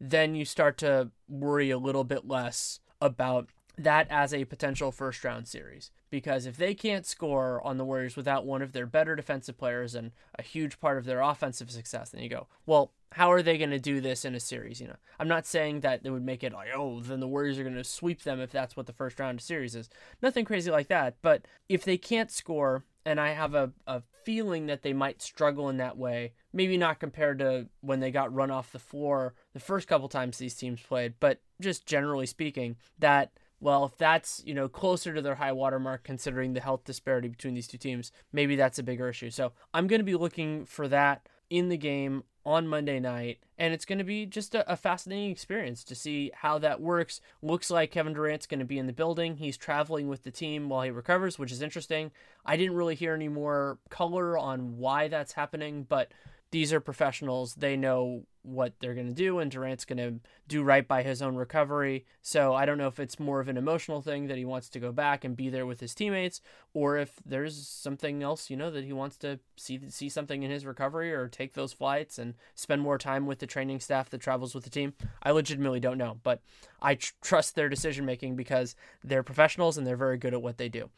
then 0.00 0.34
you 0.34 0.44
start 0.44 0.78
to 0.78 1.10
worry 1.28 1.70
a 1.70 1.78
little 1.78 2.04
bit 2.04 2.26
less 2.26 2.80
about 3.00 3.50
that 3.78 4.06
as 4.10 4.32
a 4.32 4.44
potential 4.44 4.90
first 4.90 5.22
round 5.24 5.46
series. 5.46 5.90
Because 6.12 6.44
if 6.44 6.58
they 6.58 6.74
can't 6.74 7.06
score 7.06 7.66
on 7.66 7.78
the 7.78 7.86
Warriors 7.86 8.16
without 8.16 8.44
one 8.44 8.60
of 8.60 8.72
their 8.72 8.84
better 8.84 9.16
defensive 9.16 9.56
players 9.56 9.94
and 9.94 10.12
a 10.38 10.42
huge 10.42 10.78
part 10.78 10.98
of 10.98 11.06
their 11.06 11.22
offensive 11.22 11.70
success, 11.70 12.10
then 12.10 12.22
you 12.22 12.28
go, 12.28 12.48
well, 12.66 12.92
how 13.12 13.32
are 13.32 13.40
they 13.40 13.56
going 13.56 13.70
to 13.70 13.78
do 13.78 13.98
this 14.02 14.26
in 14.26 14.34
a 14.34 14.40
series? 14.40 14.78
You 14.78 14.88
know, 14.88 14.96
I'm 15.18 15.26
not 15.26 15.46
saying 15.46 15.80
that 15.80 16.02
they 16.02 16.10
would 16.10 16.22
make 16.22 16.44
it 16.44 16.52
like, 16.52 16.68
oh, 16.76 17.00
then 17.00 17.20
the 17.20 17.26
Warriors 17.26 17.58
are 17.58 17.62
going 17.62 17.76
to 17.76 17.82
sweep 17.82 18.24
them 18.24 18.40
if 18.40 18.52
that's 18.52 18.76
what 18.76 18.84
the 18.84 18.92
first 18.92 19.18
round 19.18 19.38
of 19.38 19.42
series 19.42 19.74
is. 19.74 19.88
Nothing 20.20 20.44
crazy 20.44 20.70
like 20.70 20.88
that. 20.88 21.16
But 21.22 21.46
if 21.66 21.82
they 21.82 21.96
can't 21.96 22.30
score, 22.30 22.84
and 23.06 23.18
I 23.18 23.30
have 23.30 23.54
a, 23.54 23.72
a 23.86 24.02
feeling 24.22 24.66
that 24.66 24.82
they 24.82 24.92
might 24.92 25.22
struggle 25.22 25.70
in 25.70 25.78
that 25.78 25.96
way, 25.96 26.34
maybe 26.52 26.76
not 26.76 27.00
compared 27.00 27.38
to 27.38 27.68
when 27.80 28.00
they 28.00 28.10
got 28.10 28.34
run 28.34 28.50
off 28.50 28.70
the 28.70 28.78
floor 28.78 29.32
the 29.54 29.60
first 29.60 29.88
couple 29.88 30.10
times 30.10 30.36
these 30.36 30.54
teams 30.54 30.82
played, 30.82 31.14
but 31.20 31.40
just 31.58 31.86
generally 31.86 32.26
speaking, 32.26 32.76
that 32.98 33.32
well, 33.62 33.84
if 33.84 33.96
that's, 33.96 34.42
you 34.44 34.54
know, 34.54 34.68
closer 34.68 35.14
to 35.14 35.22
their 35.22 35.36
high 35.36 35.52
water 35.52 35.78
mark 35.78 36.02
considering 36.02 36.52
the 36.52 36.60
health 36.60 36.82
disparity 36.84 37.28
between 37.28 37.54
these 37.54 37.68
two 37.68 37.78
teams, 37.78 38.10
maybe 38.32 38.56
that's 38.56 38.80
a 38.80 38.82
bigger 38.82 39.08
issue. 39.08 39.30
So 39.30 39.52
I'm 39.72 39.86
going 39.86 40.00
to 40.00 40.04
be 40.04 40.16
looking 40.16 40.66
for 40.66 40.88
that 40.88 41.28
in 41.48 41.68
the 41.68 41.76
game 41.76 42.24
on 42.44 42.66
Monday 42.66 42.98
night, 42.98 43.38
and 43.56 43.72
it's 43.72 43.84
going 43.84 43.98
to 43.98 44.04
be 44.04 44.26
just 44.26 44.56
a, 44.56 44.68
a, 44.72 44.76
fascinating 44.76 45.30
experience 45.30 45.84
to 45.84 45.94
see 45.94 46.32
how 46.34 46.58
that 46.58 46.80
works. 46.80 47.20
Looks 47.40 47.70
like 47.70 47.92
Kevin 47.92 48.14
Durant's 48.14 48.46
going 48.46 48.58
to 48.58 48.66
be 48.66 48.78
in 48.78 48.88
the 48.88 48.92
building. 48.92 49.36
He's 49.36 49.56
traveling 49.56 50.08
with 50.08 50.24
the 50.24 50.32
team 50.32 50.68
while 50.68 50.82
he 50.82 50.90
recovers, 50.90 51.38
which 51.38 51.52
is 51.52 51.62
interesting. 51.62 52.10
I 52.44 52.56
didn't 52.56 52.74
really 52.74 52.96
hear 52.96 53.14
any 53.14 53.28
more 53.28 53.78
color 53.90 54.36
on 54.36 54.78
why 54.78 55.06
that's 55.06 55.34
happening, 55.34 55.86
but 55.88 56.10
these 56.52 56.72
are 56.72 56.80
professionals. 56.80 57.54
They 57.54 57.76
know 57.76 58.26
what 58.42 58.74
they're 58.78 58.94
going 58.94 59.08
to 59.08 59.14
do, 59.14 59.38
and 59.38 59.50
Durant's 59.50 59.86
going 59.86 59.98
to 59.98 60.20
do 60.48 60.62
right 60.62 60.86
by 60.86 61.02
his 61.02 61.22
own 61.22 61.34
recovery. 61.34 62.04
So 62.20 62.54
I 62.54 62.66
don't 62.66 62.76
know 62.76 62.88
if 62.88 63.00
it's 63.00 63.18
more 63.18 63.40
of 63.40 63.48
an 63.48 63.56
emotional 63.56 64.02
thing 64.02 64.26
that 64.26 64.36
he 64.36 64.44
wants 64.44 64.68
to 64.70 64.80
go 64.80 64.92
back 64.92 65.24
and 65.24 65.36
be 65.36 65.48
there 65.48 65.64
with 65.64 65.80
his 65.80 65.94
teammates, 65.94 66.42
or 66.74 66.98
if 66.98 67.14
there's 67.24 67.66
something 67.66 68.22
else, 68.22 68.50
you 68.50 68.56
know, 68.56 68.70
that 68.70 68.84
he 68.84 68.92
wants 68.92 69.16
to 69.18 69.40
see 69.56 69.80
see 69.88 70.10
something 70.10 70.42
in 70.42 70.50
his 70.50 70.66
recovery 70.66 71.12
or 71.12 71.26
take 71.26 71.54
those 71.54 71.72
flights 71.72 72.18
and 72.18 72.34
spend 72.54 72.82
more 72.82 72.98
time 72.98 73.26
with 73.26 73.38
the 73.38 73.46
training 73.46 73.80
staff 73.80 74.10
that 74.10 74.20
travels 74.20 74.54
with 74.54 74.64
the 74.64 74.70
team. 74.70 74.92
I 75.22 75.30
legitimately 75.30 75.80
don't 75.80 75.98
know, 75.98 76.18
but 76.22 76.42
I 76.82 76.96
tr- 76.96 77.14
trust 77.22 77.54
their 77.54 77.70
decision 77.70 78.04
making 78.04 78.36
because 78.36 78.76
they're 79.02 79.22
professionals 79.22 79.78
and 79.78 79.86
they're 79.86 79.96
very 79.96 80.18
good 80.18 80.34
at 80.34 80.42
what 80.42 80.58
they 80.58 80.68
do. 80.68 80.90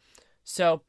So 0.43 0.83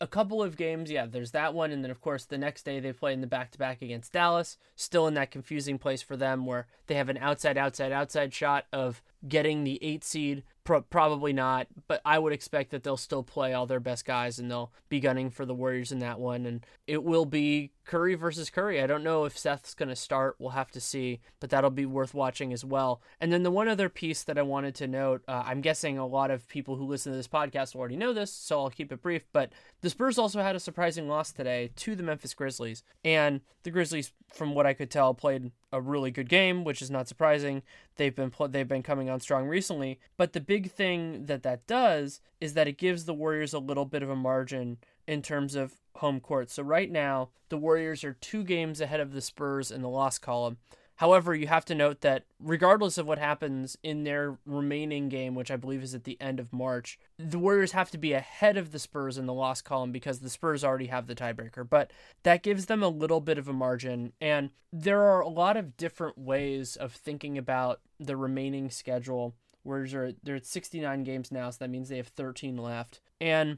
a 0.00 0.06
couple 0.06 0.42
of 0.42 0.56
games, 0.56 0.90
yeah, 0.90 1.06
there's 1.06 1.32
that 1.32 1.52
one, 1.52 1.70
and 1.70 1.84
then 1.84 1.90
of 1.90 2.00
course 2.00 2.24
the 2.24 2.38
next 2.38 2.64
day 2.64 2.80
they 2.80 2.92
play 2.92 3.12
in 3.12 3.20
the 3.20 3.26
back 3.26 3.50
to 3.50 3.58
back 3.58 3.82
against 3.82 4.12
Dallas, 4.12 4.56
still 4.74 5.06
in 5.06 5.14
that 5.14 5.30
confusing 5.30 5.78
place 5.78 6.00
for 6.00 6.16
them 6.16 6.46
where 6.46 6.66
they 6.86 6.94
have 6.94 7.08
an 7.08 7.18
outside, 7.18 7.58
outside, 7.58 7.92
outside 7.92 8.32
shot 8.32 8.64
of 8.72 9.02
getting 9.28 9.64
the 9.64 9.78
eight 9.82 10.04
seed 10.04 10.42
Pro- 10.62 10.82
probably 10.82 11.32
not, 11.32 11.68
but 11.88 12.02
I 12.04 12.18
would 12.18 12.34
expect 12.34 12.70
that 12.70 12.82
they'll 12.82 12.96
still 12.96 13.22
play 13.22 13.54
all 13.54 13.66
their 13.66 13.80
best 13.80 14.04
guys 14.04 14.38
and 14.38 14.50
they'll 14.50 14.70
be 14.88 15.00
gunning 15.00 15.30
for 15.30 15.46
the 15.46 15.54
Warriors 15.54 15.90
in 15.90 16.00
that 16.00 16.20
one. 16.20 16.44
And 16.44 16.64
it 16.86 17.02
will 17.02 17.24
be 17.24 17.72
Curry 17.86 18.14
versus 18.14 18.50
Curry. 18.50 18.80
I 18.80 18.86
don't 18.86 19.02
know 19.02 19.24
if 19.24 19.38
Seth's 19.38 19.74
going 19.74 19.88
to 19.88 19.96
start. 19.96 20.36
We'll 20.38 20.50
have 20.50 20.70
to 20.72 20.80
see, 20.80 21.20
but 21.40 21.48
that'll 21.48 21.70
be 21.70 21.86
worth 21.86 22.12
watching 22.12 22.52
as 22.52 22.64
well. 22.64 23.00
And 23.20 23.32
then 23.32 23.42
the 23.42 23.50
one 23.50 23.68
other 23.68 23.88
piece 23.88 24.22
that 24.24 24.38
I 24.38 24.42
wanted 24.42 24.74
to 24.76 24.86
note 24.86 25.22
uh, 25.26 25.42
I'm 25.46 25.62
guessing 25.62 25.96
a 25.96 26.06
lot 26.06 26.30
of 26.30 26.46
people 26.46 26.76
who 26.76 26.84
listen 26.84 27.10
to 27.10 27.16
this 27.16 27.26
podcast 27.26 27.74
already 27.74 27.96
know 27.96 28.12
this, 28.12 28.32
so 28.32 28.60
I'll 28.60 28.70
keep 28.70 28.92
it 28.92 29.02
brief. 29.02 29.24
But 29.32 29.52
the 29.80 29.90
Spurs 29.90 30.18
also 30.18 30.42
had 30.42 30.56
a 30.56 30.60
surprising 30.60 31.08
loss 31.08 31.32
today 31.32 31.70
to 31.76 31.96
the 31.96 32.02
Memphis 32.02 32.34
Grizzlies. 32.34 32.82
And 33.02 33.40
the 33.62 33.70
Grizzlies, 33.70 34.12
from 34.32 34.54
what 34.54 34.66
I 34.66 34.74
could 34.74 34.90
tell, 34.90 35.14
played 35.14 35.52
a 35.72 35.80
really 35.80 36.10
good 36.10 36.28
game, 36.28 36.64
which 36.64 36.82
is 36.82 36.90
not 36.90 37.08
surprising. 37.08 37.62
They've 37.96 38.14
been 38.14 38.32
they've 38.48 38.66
been 38.66 38.82
coming 38.82 39.08
on 39.08 39.20
strong 39.20 39.46
recently, 39.46 40.00
but 40.16 40.32
the 40.32 40.40
big 40.40 40.70
thing 40.70 41.26
that 41.26 41.42
that 41.42 41.66
does 41.66 42.20
is 42.40 42.54
that 42.54 42.68
it 42.68 42.78
gives 42.78 43.04
the 43.04 43.14
Warriors 43.14 43.52
a 43.52 43.58
little 43.58 43.84
bit 43.84 44.02
of 44.02 44.10
a 44.10 44.16
margin 44.16 44.78
in 45.06 45.22
terms 45.22 45.54
of 45.54 45.74
home 45.96 46.20
court. 46.20 46.50
So 46.50 46.62
right 46.62 46.90
now, 46.90 47.30
the 47.48 47.58
Warriors 47.58 48.04
are 48.04 48.14
two 48.14 48.44
games 48.44 48.80
ahead 48.80 49.00
of 49.00 49.12
the 49.12 49.20
Spurs 49.20 49.70
in 49.70 49.82
the 49.82 49.88
loss 49.88 50.18
column. 50.18 50.58
However, 51.00 51.34
you 51.34 51.46
have 51.46 51.64
to 51.64 51.74
note 51.74 52.02
that 52.02 52.24
regardless 52.38 52.98
of 52.98 53.06
what 53.06 53.18
happens 53.18 53.74
in 53.82 54.04
their 54.04 54.36
remaining 54.44 55.08
game, 55.08 55.34
which 55.34 55.50
I 55.50 55.56
believe 55.56 55.82
is 55.82 55.94
at 55.94 56.04
the 56.04 56.20
end 56.20 56.38
of 56.38 56.52
March, 56.52 56.98
the 57.18 57.38
Warriors 57.38 57.72
have 57.72 57.90
to 57.92 57.98
be 57.98 58.12
ahead 58.12 58.58
of 58.58 58.70
the 58.70 58.78
Spurs 58.78 59.16
in 59.16 59.24
the 59.24 59.32
loss 59.32 59.62
column 59.62 59.92
because 59.92 60.18
the 60.18 60.28
Spurs 60.28 60.62
already 60.62 60.88
have 60.88 61.06
the 61.06 61.14
tiebreaker. 61.14 61.66
But 61.66 61.90
that 62.22 62.42
gives 62.42 62.66
them 62.66 62.82
a 62.82 62.88
little 62.88 63.22
bit 63.22 63.38
of 63.38 63.48
a 63.48 63.52
margin. 63.54 64.12
And 64.20 64.50
there 64.74 65.00
are 65.00 65.22
a 65.22 65.28
lot 65.28 65.56
of 65.56 65.78
different 65.78 66.18
ways 66.18 66.76
of 66.76 66.92
thinking 66.92 67.38
about 67.38 67.80
the 67.98 68.18
remaining 68.18 68.68
schedule. 68.68 69.34
Warriors 69.64 69.94
are 69.94 70.12
they're 70.22 70.36
at 70.36 70.44
69 70.44 71.02
games 71.04 71.32
now, 71.32 71.48
so 71.48 71.56
that 71.60 71.70
means 71.70 71.88
they 71.88 71.96
have 71.96 72.08
13 72.08 72.58
left. 72.58 73.00
And 73.22 73.56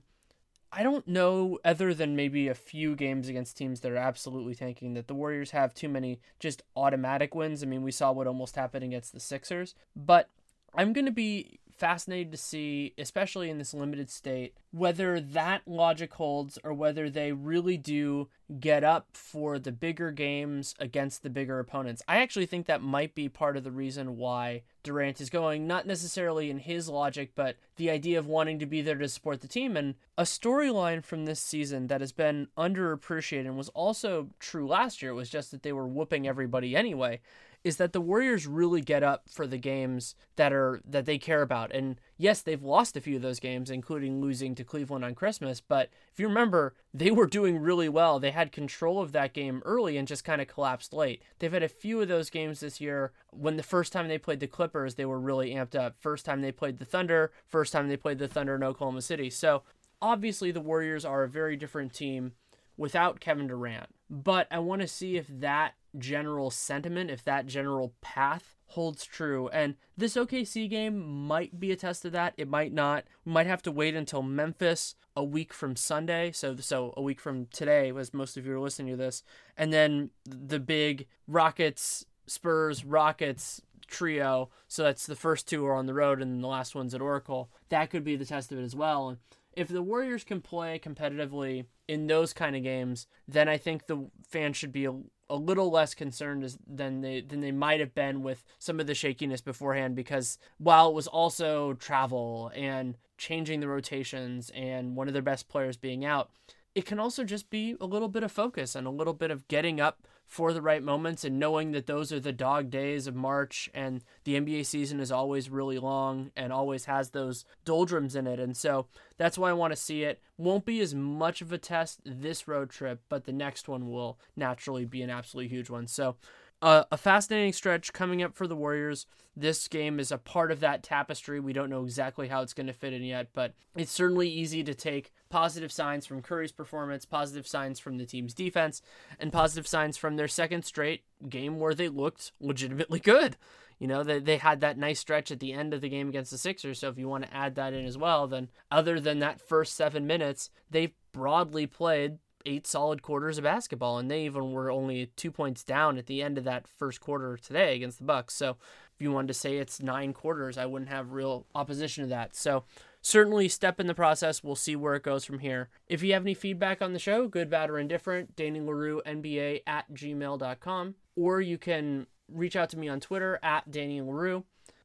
I 0.74 0.82
don't 0.82 1.06
know, 1.06 1.58
other 1.64 1.92
than 1.92 2.16
maybe 2.16 2.48
a 2.48 2.54
few 2.54 2.96
games 2.96 3.28
against 3.28 3.58
teams 3.58 3.80
that 3.80 3.92
are 3.92 3.96
absolutely 3.96 4.54
tanking, 4.54 4.94
that 4.94 5.06
the 5.06 5.14
Warriors 5.14 5.50
have 5.50 5.74
too 5.74 5.88
many 5.88 6.18
just 6.40 6.62
automatic 6.74 7.34
wins. 7.34 7.62
I 7.62 7.66
mean, 7.66 7.82
we 7.82 7.92
saw 7.92 8.10
what 8.10 8.26
almost 8.26 8.56
happened 8.56 8.84
against 8.84 9.12
the 9.12 9.20
Sixers, 9.20 9.74
but 9.94 10.30
I'm 10.74 10.94
going 10.94 11.04
to 11.04 11.12
be 11.12 11.60
fascinated 11.82 12.30
to 12.30 12.38
see, 12.38 12.94
especially 12.96 13.50
in 13.50 13.58
this 13.58 13.74
limited 13.74 14.08
state, 14.08 14.54
whether 14.70 15.18
that 15.18 15.62
logic 15.66 16.14
holds 16.14 16.56
or 16.62 16.72
whether 16.72 17.10
they 17.10 17.32
really 17.32 17.76
do 17.76 18.28
get 18.60 18.84
up 18.84 19.08
for 19.14 19.58
the 19.58 19.72
bigger 19.72 20.12
games 20.12 20.76
against 20.78 21.24
the 21.24 21.28
bigger 21.28 21.58
opponents. 21.58 22.00
I 22.06 22.18
actually 22.18 22.46
think 22.46 22.66
that 22.66 22.82
might 22.82 23.16
be 23.16 23.28
part 23.28 23.56
of 23.56 23.64
the 23.64 23.72
reason 23.72 24.16
why 24.16 24.62
Durant 24.84 25.20
is 25.20 25.28
going, 25.28 25.66
not 25.66 25.84
necessarily 25.84 26.50
in 26.50 26.60
his 26.60 26.88
logic, 26.88 27.32
but 27.34 27.56
the 27.74 27.90
idea 27.90 28.16
of 28.16 28.28
wanting 28.28 28.60
to 28.60 28.66
be 28.66 28.80
there 28.80 28.94
to 28.94 29.08
support 29.08 29.40
the 29.40 29.48
team. 29.48 29.76
And 29.76 29.96
a 30.16 30.22
storyline 30.22 31.02
from 31.02 31.24
this 31.24 31.40
season 31.40 31.88
that 31.88 32.00
has 32.00 32.12
been 32.12 32.46
underappreciated 32.56 33.46
and 33.46 33.56
was 33.56 33.70
also 33.70 34.28
true 34.38 34.68
last 34.68 35.02
year 35.02 35.14
was 35.14 35.28
just 35.28 35.50
that 35.50 35.64
they 35.64 35.72
were 35.72 35.88
whooping 35.88 36.28
everybody 36.28 36.76
anyway 36.76 37.20
is 37.64 37.76
that 37.76 37.92
the 37.92 38.00
Warriors 38.00 38.46
really 38.46 38.80
get 38.80 39.02
up 39.02 39.28
for 39.28 39.46
the 39.46 39.58
games 39.58 40.14
that 40.36 40.52
are 40.52 40.80
that 40.84 41.06
they 41.06 41.18
care 41.18 41.42
about. 41.42 41.72
And 41.72 42.00
yes, 42.16 42.42
they've 42.42 42.62
lost 42.62 42.96
a 42.96 43.00
few 43.00 43.16
of 43.16 43.22
those 43.22 43.40
games, 43.40 43.70
including 43.70 44.20
losing 44.20 44.54
to 44.56 44.64
Cleveland 44.64 45.04
on 45.04 45.14
Christmas. 45.14 45.60
But 45.60 45.90
if 46.12 46.18
you 46.18 46.26
remember, 46.26 46.74
they 46.92 47.10
were 47.10 47.26
doing 47.26 47.58
really 47.58 47.88
well. 47.88 48.18
They 48.18 48.32
had 48.32 48.52
control 48.52 49.00
of 49.00 49.12
that 49.12 49.32
game 49.32 49.62
early 49.64 49.96
and 49.96 50.08
just 50.08 50.24
kind 50.24 50.40
of 50.40 50.48
collapsed 50.48 50.92
late. 50.92 51.22
They've 51.38 51.52
had 51.52 51.62
a 51.62 51.68
few 51.68 52.00
of 52.00 52.08
those 52.08 52.30
games 52.30 52.60
this 52.60 52.80
year 52.80 53.12
when 53.30 53.56
the 53.56 53.62
first 53.62 53.92
time 53.92 54.08
they 54.08 54.18
played 54.18 54.40
the 54.40 54.46
Clippers, 54.46 54.96
they 54.96 55.04
were 55.04 55.20
really 55.20 55.54
amped 55.54 55.76
up. 55.76 55.96
First 56.00 56.24
time 56.24 56.42
they 56.42 56.52
played 56.52 56.78
the 56.78 56.84
Thunder, 56.84 57.32
first 57.46 57.72
time 57.72 57.88
they 57.88 57.96
played 57.96 58.18
the 58.18 58.28
Thunder 58.28 58.56
in 58.56 58.64
Oklahoma 58.64 59.02
City. 59.02 59.30
So 59.30 59.62
obviously 60.00 60.50
the 60.50 60.60
Warriors 60.60 61.04
are 61.04 61.22
a 61.22 61.28
very 61.28 61.56
different 61.56 61.94
team 61.94 62.32
without 62.76 63.20
Kevin 63.20 63.46
Durant. 63.46 63.88
But 64.10 64.48
I 64.50 64.58
want 64.58 64.82
to 64.82 64.88
see 64.88 65.16
if 65.16 65.26
that 65.28 65.74
general 65.98 66.50
sentiment, 66.50 67.10
if 67.10 67.22
that 67.24 67.46
general 67.46 67.94
path 68.00 68.56
holds 68.66 69.04
true. 69.04 69.48
And 69.48 69.74
this 69.96 70.16
OKC 70.16 70.68
game 70.68 71.26
might 71.26 71.60
be 71.60 71.70
a 71.72 71.76
test 71.76 72.04
of 72.04 72.12
that. 72.12 72.34
It 72.36 72.48
might 72.48 72.72
not. 72.72 73.04
We 73.24 73.32
might 73.32 73.46
have 73.46 73.62
to 73.62 73.72
wait 73.72 73.94
until 73.94 74.22
Memphis 74.22 74.94
a 75.14 75.22
week 75.22 75.52
from 75.52 75.76
Sunday. 75.76 76.32
So 76.32 76.56
so 76.56 76.94
a 76.96 77.02
week 77.02 77.20
from 77.20 77.46
today, 77.46 77.92
as 77.96 78.14
most 78.14 78.36
of 78.36 78.46
you 78.46 78.54
are 78.54 78.60
listening 78.60 78.92
to 78.92 78.96
this, 78.96 79.22
and 79.56 79.72
then 79.72 80.10
the 80.24 80.60
big 80.60 81.06
Rockets, 81.28 82.06
Spurs, 82.26 82.84
Rockets 82.84 83.60
trio. 83.86 84.48
So 84.68 84.82
that's 84.82 85.06
the 85.06 85.14
first 85.14 85.46
two 85.46 85.66
are 85.66 85.74
on 85.74 85.86
the 85.86 85.94
road, 85.94 86.22
and 86.22 86.42
the 86.42 86.48
last 86.48 86.74
one's 86.74 86.94
at 86.94 87.02
Oracle. 87.02 87.50
That 87.68 87.90
could 87.90 88.04
be 88.04 88.16
the 88.16 88.24
test 88.24 88.50
of 88.50 88.58
it 88.58 88.64
as 88.64 88.74
well. 88.74 89.18
If 89.54 89.68
the 89.68 89.82
Warriors 89.82 90.24
can 90.24 90.40
play 90.40 90.78
competitively 90.78 91.66
in 91.86 92.06
those 92.06 92.32
kind 92.32 92.56
of 92.56 92.62
games, 92.62 93.06
then 93.28 93.48
I 93.48 93.58
think 93.58 93.86
the 93.86 94.10
fans 94.28 94.56
should 94.56 94.72
be 94.72 94.86
a, 94.86 94.94
a 95.28 95.36
little 95.36 95.70
less 95.70 95.94
concerned 95.94 96.44
as, 96.44 96.58
than 96.66 97.00
they 97.02 97.20
than 97.20 97.40
they 97.40 97.52
might 97.52 97.80
have 97.80 97.94
been 97.94 98.22
with 98.22 98.44
some 98.58 98.80
of 98.80 98.86
the 98.86 98.94
shakiness 98.94 99.40
beforehand. 99.40 99.94
Because 99.94 100.38
while 100.58 100.88
it 100.88 100.94
was 100.94 101.06
also 101.06 101.74
travel 101.74 102.50
and 102.54 102.96
changing 103.18 103.60
the 103.60 103.68
rotations 103.68 104.50
and 104.54 104.96
one 104.96 105.08
of 105.08 105.12
their 105.12 105.22
best 105.22 105.48
players 105.48 105.76
being 105.76 106.04
out, 106.04 106.30
it 106.74 106.86
can 106.86 106.98
also 106.98 107.24
just 107.24 107.50
be 107.50 107.76
a 107.80 107.86
little 107.86 108.08
bit 108.08 108.22
of 108.22 108.32
focus 108.32 108.74
and 108.74 108.86
a 108.86 108.90
little 108.90 109.12
bit 109.12 109.30
of 109.30 109.46
getting 109.48 109.80
up 109.80 110.06
for 110.26 110.54
the 110.54 110.62
right 110.62 110.82
moments 110.82 111.24
and 111.24 111.38
knowing 111.38 111.72
that 111.72 111.86
those 111.86 112.10
are 112.10 112.20
the 112.20 112.32
dog 112.32 112.70
days 112.70 113.06
of 113.06 113.14
March 113.14 113.68
and 113.74 114.02
the 114.24 114.40
NBA 114.40 114.64
season 114.64 114.98
is 114.98 115.12
always 115.12 115.50
really 115.50 115.78
long 115.78 116.30
and 116.34 116.50
always 116.52 116.86
has 116.86 117.10
those 117.10 117.44
doldrums 117.66 118.16
in 118.16 118.26
it. 118.26 118.40
And 118.40 118.56
so 118.56 118.86
that's 119.18 119.36
why 119.36 119.50
I 119.50 119.54
want 119.54 119.72
to 119.72 119.76
see 119.76 120.04
it. 120.04 120.22
Won't 120.38 120.64
be 120.64 120.80
as 120.80 120.94
much 120.94 121.42
of 121.42 121.52
a 121.52 121.58
test 121.58 122.00
this 122.06 122.48
road 122.48 122.70
trip, 122.70 123.02
but 123.10 123.24
the 123.24 123.32
next 123.32 123.68
one 123.68 123.90
will 123.90 124.18
naturally 124.34 124.86
be 124.86 125.02
an 125.02 125.10
absolutely 125.10 125.48
huge 125.48 125.68
one. 125.68 125.86
So 125.86 126.16
a 126.62 126.96
fascinating 126.96 127.52
stretch 127.52 127.92
coming 127.92 128.22
up 128.22 128.34
for 128.34 128.46
the 128.46 128.56
Warriors. 128.56 129.06
This 129.34 129.66
game 129.66 129.98
is 129.98 130.12
a 130.12 130.18
part 130.18 130.52
of 130.52 130.60
that 130.60 130.82
tapestry. 130.82 131.40
We 131.40 131.52
don't 131.52 131.70
know 131.70 131.82
exactly 131.82 132.28
how 132.28 132.42
it's 132.42 132.54
going 132.54 132.66
to 132.66 132.72
fit 132.72 132.92
in 132.92 133.02
yet, 133.02 133.28
but 133.32 133.54
it's 133.74 133.90
certainly 133.90 134.28
easy 134.28 134.62
to 134.62 134.74
take 134.74 135.10
positive 135.28 135.72
signs 135.72 136.06
from 136.06 136.22
Curry's 136.22 136.52
performance, 136.52 137.04
positive 137.04 137.46
signs 137.46 137.80
from 137.80 137.96
the 137.96 138.06
team's 138.06 138.34
defense, 138.34 138.82
and 139.18 139.32
positive 139.32 139.66
signs 139.66 139.96
from 139.96 140.16
their 140.16 140.28
second 140.28 140.64
straight 140.64 141.02
game 141.28 141.58
where 141.58 141.74
they 141.74 141.88
looked 141.88 142.32
legitimately 142.40 143.00
good. 143.00 143.36
You 143.78 143.88
know, 143.88 144.04
they, 144.04 144.20
they 144.20 144.36
had 144.36 144.60
that 144.60 144.78
nice 144.78 145.00
stretch 145.00 145.32
at 145.32 145.40
the 145.40 145.52
end 145.52 145.74
of 145.74 145.80
the 145.80 145.88
game 145.88 146.08
against 146.08 146.30
the 146.30 146.38
Sixers. 146.38 146.78
So 146.78 146.88
if 146.88 146.98
you 146.98 147.08
want 147.08 147.24
to 147.24 147.34
add 147.34 147.56
that 147.56 147.72
in 147.72 147.86
as 147.86 147.98
well, 147.98 148.28
then 148.28 148.48
other 148.70 149.00
than 149.00 149.18
that 149.18 149.40
first 149.40 149.74
seven 149.74 150.06
minutes, 150.06 150.50
they 150.70 150.94
broadly 151.12 151.66
played 151.66 152.18
eight 152.46 152.66
solid 152.66 153.02
quarters 153.02 153.38
of 153.38 153.44
basketball, 153.44 153.98
and 153.98 154.10
they 154.10 154.24
even 154.24 154.52
were 154.52 154.70
only 154.70 155.06
two 155.16 155.30
points 155.30 155.64
down 155.64 155.98
at 155.98 156.06
the 156.06 156.22
end 156.22 156.38
of 156.38 156.44
that 156.44 156.66
first 156.66 157.00
quarter 157.00 157.36
today 157.36 157.76
against 157.76 157.98
the 157.98 158.04
Bucks. 158.04 158.34
So 158.34 158.56
if 158.94 159.00
you 159.00 159.12
wanted 159.12 159.28
to 159.28 159.34
say 159.34 159.58
it's 159.58 159.82
nine 159.82 160.12
quarters, 160.12 160.58
I 160.58 160.66
wouldn't 160.66 160.90
have 160.90 161.12
real 161.12 161.46
opposition 161.54 162.04
to 162.04 162.10
that. 162.10 162.34
So 162.34 162.64
certainly 163.00 163.48
step 163.48 163.80
in 163.80 163.86
the 163.86 163.94
process. 163.94 164.42
We'll 164.42 164.56
see 164.56 164.76
where 164.76 164.94
it 164.94 165.02
goes 165.02 165.24
from 165.24 165.40
here. 165.40 165.70
If 165.88 166.02
you 166.02 166.12
have 166.12 166.22
any 166.22 166.34
feedback 166.34 166.82
on 166.82 166.92
the 166.92 166.98
show, 166.98 167.28
good, 167.28 167.50
bad, 167.50 167.70
or 167.70 167.78
indifferent, 167.78 168.36
Danny 168.36 168.60
Leroux 168.60 169.02
NBA 169.06 169.62
at 169.66 169.92
gmail.com, 169.92 170.94
or 171.16 171.40
you 171.40 171.58
can 171.58 172.06
reach 172.28 172.56
out 172.56 172.70
to 172.70 172.78
me 172.78 172.88
on 172.88 173.00
Twitter 173.00 173.38
at 173.42 173.70
Danny 173.70 174.00
Leroux 174.00 174.44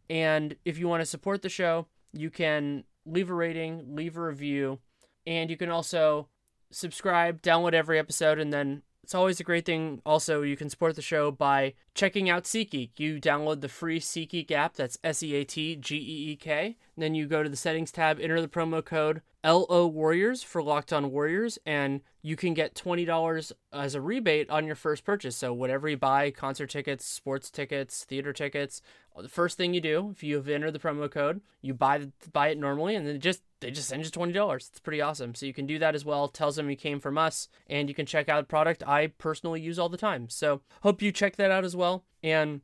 And 0.09 0.55
if 0.65 0.77
you 0.77 0.87
want 0.87 1.01
to 1.01 1.05
support 1.05 1.41
the 1.41 1.49
show, 1.49 1.87
you 2.13 2.29
can 2.29 2.83
leave 3.05 3.29
a 3.29 3.33
rating, 3.33 3.95
leave 3.95 4.17
a 4.17 4.21
review, 4.21 4.79
and 5.25 5.49
you 5.49 5.57
can 5.57 5.69
also 5.69 6.27
subscribe, 6.71 7.41
download 7.41 7.73
every 7.73 7.99
episode, 7.99 8.39
and 8.39 8.51
then 8.51 8.83
it's 9.03 9.15
always 9.15 9.39
a 9.39 9.43
great 9.43 9.65
thing. 9.65 10.01
Also, 10.05 10.41
you 10.41 10.57
can 10.57 10.69
support 10.69 10.95
the 10.95 11.01
show 11.01 11.31
by 11.31 11.73
checking 11.93 12.29
out 12.29 12.43
SeatGeek. 12.43 12.91
You 12.97 13.21
download 13.21 13.61
the 13.61 13.69
free 13.69 13.99
SeatGeek 13.99 14.51
app. 14.51 14.75
That's 14.75 14.97
S 15.03 15.23
E 15.23 15.33
A 15.35 15.45
T 15.45 15.75
G 15.77 15.95
E 15.95 16.31
E 16.31 16.35
K. 16.35 16.75
Then 16.97 17.15
you 17.15 17.27
go 17.27 17.43
to 17.43 17.49
the 17.49 17.55
settings 17.55 17.91
tab, 17.91 18.19
enter 18.19 18.41
the 18.41 18.47
promo 18.47 18.83
code 18.83 19.21
LO 19.43 19.87
Warriors 19.87 20.43
for 20.43 20.63
Locked 20.63 20.91
On 20.91 21.11
Warriors, 21.11 21.59
and 21.65 22.01
you 22.21 22.35
can 22.35 22.53
get 22.53 22.75
$20 22.75 23.51
as 23.71 23.95
a 23.95 24.01
rebate 24.01 24.49
on 24.49 24.65
your 24.65 24.75
first 24.75 25.05
purchase. 25.05 25.37
So, 25.37 25.53
whatever 25.53 25.87
you 25.87 25.97
buy 25.97 26.31
concert 26.31 26.69
tickets, 26.69 27.05
sports 27.05 27.51
tickets, 27.51 28.03
theater 28.03 28.33
tickets 28.33 28.81
the 29.21 29.29
first 29.29 29.57
thing 29.57 29.73
you 29.73 29.81
do, 29.81 30.09
if 30.11 30.23
you 30.23 30.35
have 30.35 30.47
entered 30.47 30.71
the 30.71 30.79
promo 30.79 31.09
code, 31.09 31.41
you 31.61 31.73
buy 31.73 32.07
buy 32.31 32.49
it 32.49 32.57
normally, 32.57 32.95
and 32.95 33.07
then 33.07 33.19
just 33.19 33.41
they 33.59 33.71
just 33.71 33.89
send 33.89 34.03
you 34.03 34.11
twenty 34.11 34.33
dollars. 34.33 34.67
It's 34.69 34.79
pretty 34.79 35.01
awesome. 35.01 35.35
So 35.35 35.45
you 35.45 35.53
can 35.53 35.65
do 35.65 35.79
that 35.79 35.95
as 35.95 36.05
well. 36.05 36.27
Tells 36.27 36.55
them 36.55 36.69
you 36.69 36.75
came 36.75 36.99
from 36.99 37.17
us, 37.17 37.49
and 37.67 37.89
you 37.89 37.95
can 37.95 38.05
check 38.05 38.29
out 38.29 38.47
product 38.47 38.83
I 38.87 39.07
personally 39.17 39.61
use 39.61 39.79
all 39.79 39.89
the 39.89 39.97
time. 39.97 40.29
So 40.29 40.61
hope 40.81 41.01
you 41.01 41.11
check 41.11 41.35
that 41.37 41.51
out 41.51 41.65
as 41.65 41.75
well. 41.75 42.03
And 42.21 42.61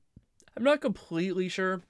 I'm 0.56 0.64
not 0.64 0.82
completely 0.82 1.50
sure 1.50 1.82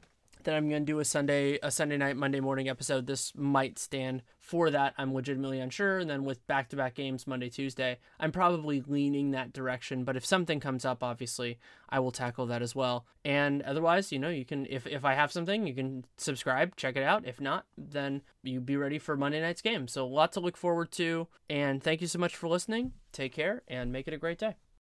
that 0.44 0.56
I'm 0.56 0.70
going 0.70 0.86
to 0.86 0.92
do 0.92 1.00
a 1.00 1.06
Sunday 1.06 1.60
a 1.62 1.72
Sunday 1.72 1.98
night 1.98 2.18
Monday 2.18 2.40
morning 2.40 2.70
episode. 2.70 3.08
This 3.08 3.34
might 3.36 3.80
stand 3.80 4.24
for 4.40 4.70
that. 4.70 4.94
I'm 4.98 5.14
legitimately 5.14 5.60
unsure. 5.60 6.00
And 6.00 6.10
then 6.10 6.24
with 6.24 6.46
back 6.48 6.70
to 6.70 6.76
back 6.76 6.96
games 6.96 7.26
Monday 7.28 7.50
Tuesday, 7.50 7.98
I'm 8.20 8.32
probably 8.32 8.82
leaning 8.86 9.32
that 9.32 9.54
direction. 9.54 10.04
But 10.04 10.16
if 10.16 10.26
something 10.26 10.60
comes 10.60 10.86
up, 10.86 11.04
obviously 11.04 11.60
I 11.90 12.00
will 12.00 12.12
tackle 12.12 12.46
that 12.48 12.62
as 12.62 12.76
well. 12.76 13.06
And 13.24 13.62
otherwise, 13.64 14.12
you 14.12 14.20
know, 14.20 14.30
you 14.30 14.46
can 14.46 14.66
if 14.70 14.86
if 14.88 15.06
I 15.06 15.14
have 15.14 15.32
something, 15.32 15.68
you 15.68 15.74
can 15.74 16.06
subscribe, 16.18 16.76
check 16.76 16.96
it 16.96 17.04
out. 17.04 17.26
If 17.26 17.40
not, 17.40 17.66
then 17.78 18.22
you 18.44 18.60
be 18.60 18.78
ready 18.78 19.00
for 19.00 19.16
Monday 19.16 19.42
night's 19.42 19.62
game. 19.62 19.88
So 19.88 20.06
a 20.06 20.08
lot 20.08 20.32
to 20.34 20.40
look 20.40 20.58
forward 20.58 20.92
to. 20.94 21.28
And 21.50 21.82
thank 21.82 22.02
you 22.02 22.08
so 22.08 22.20
much 22.20 22.36
for 22.36 22.48
listening. 22.48 22.94
Take 23.12 23.34
care 23.34 23.62
and 23.68 23.92
make 23.92 24.08
it 24.08 24.14
a 24.14 24.18
great 24.18 24.40
day. 24.40 24.56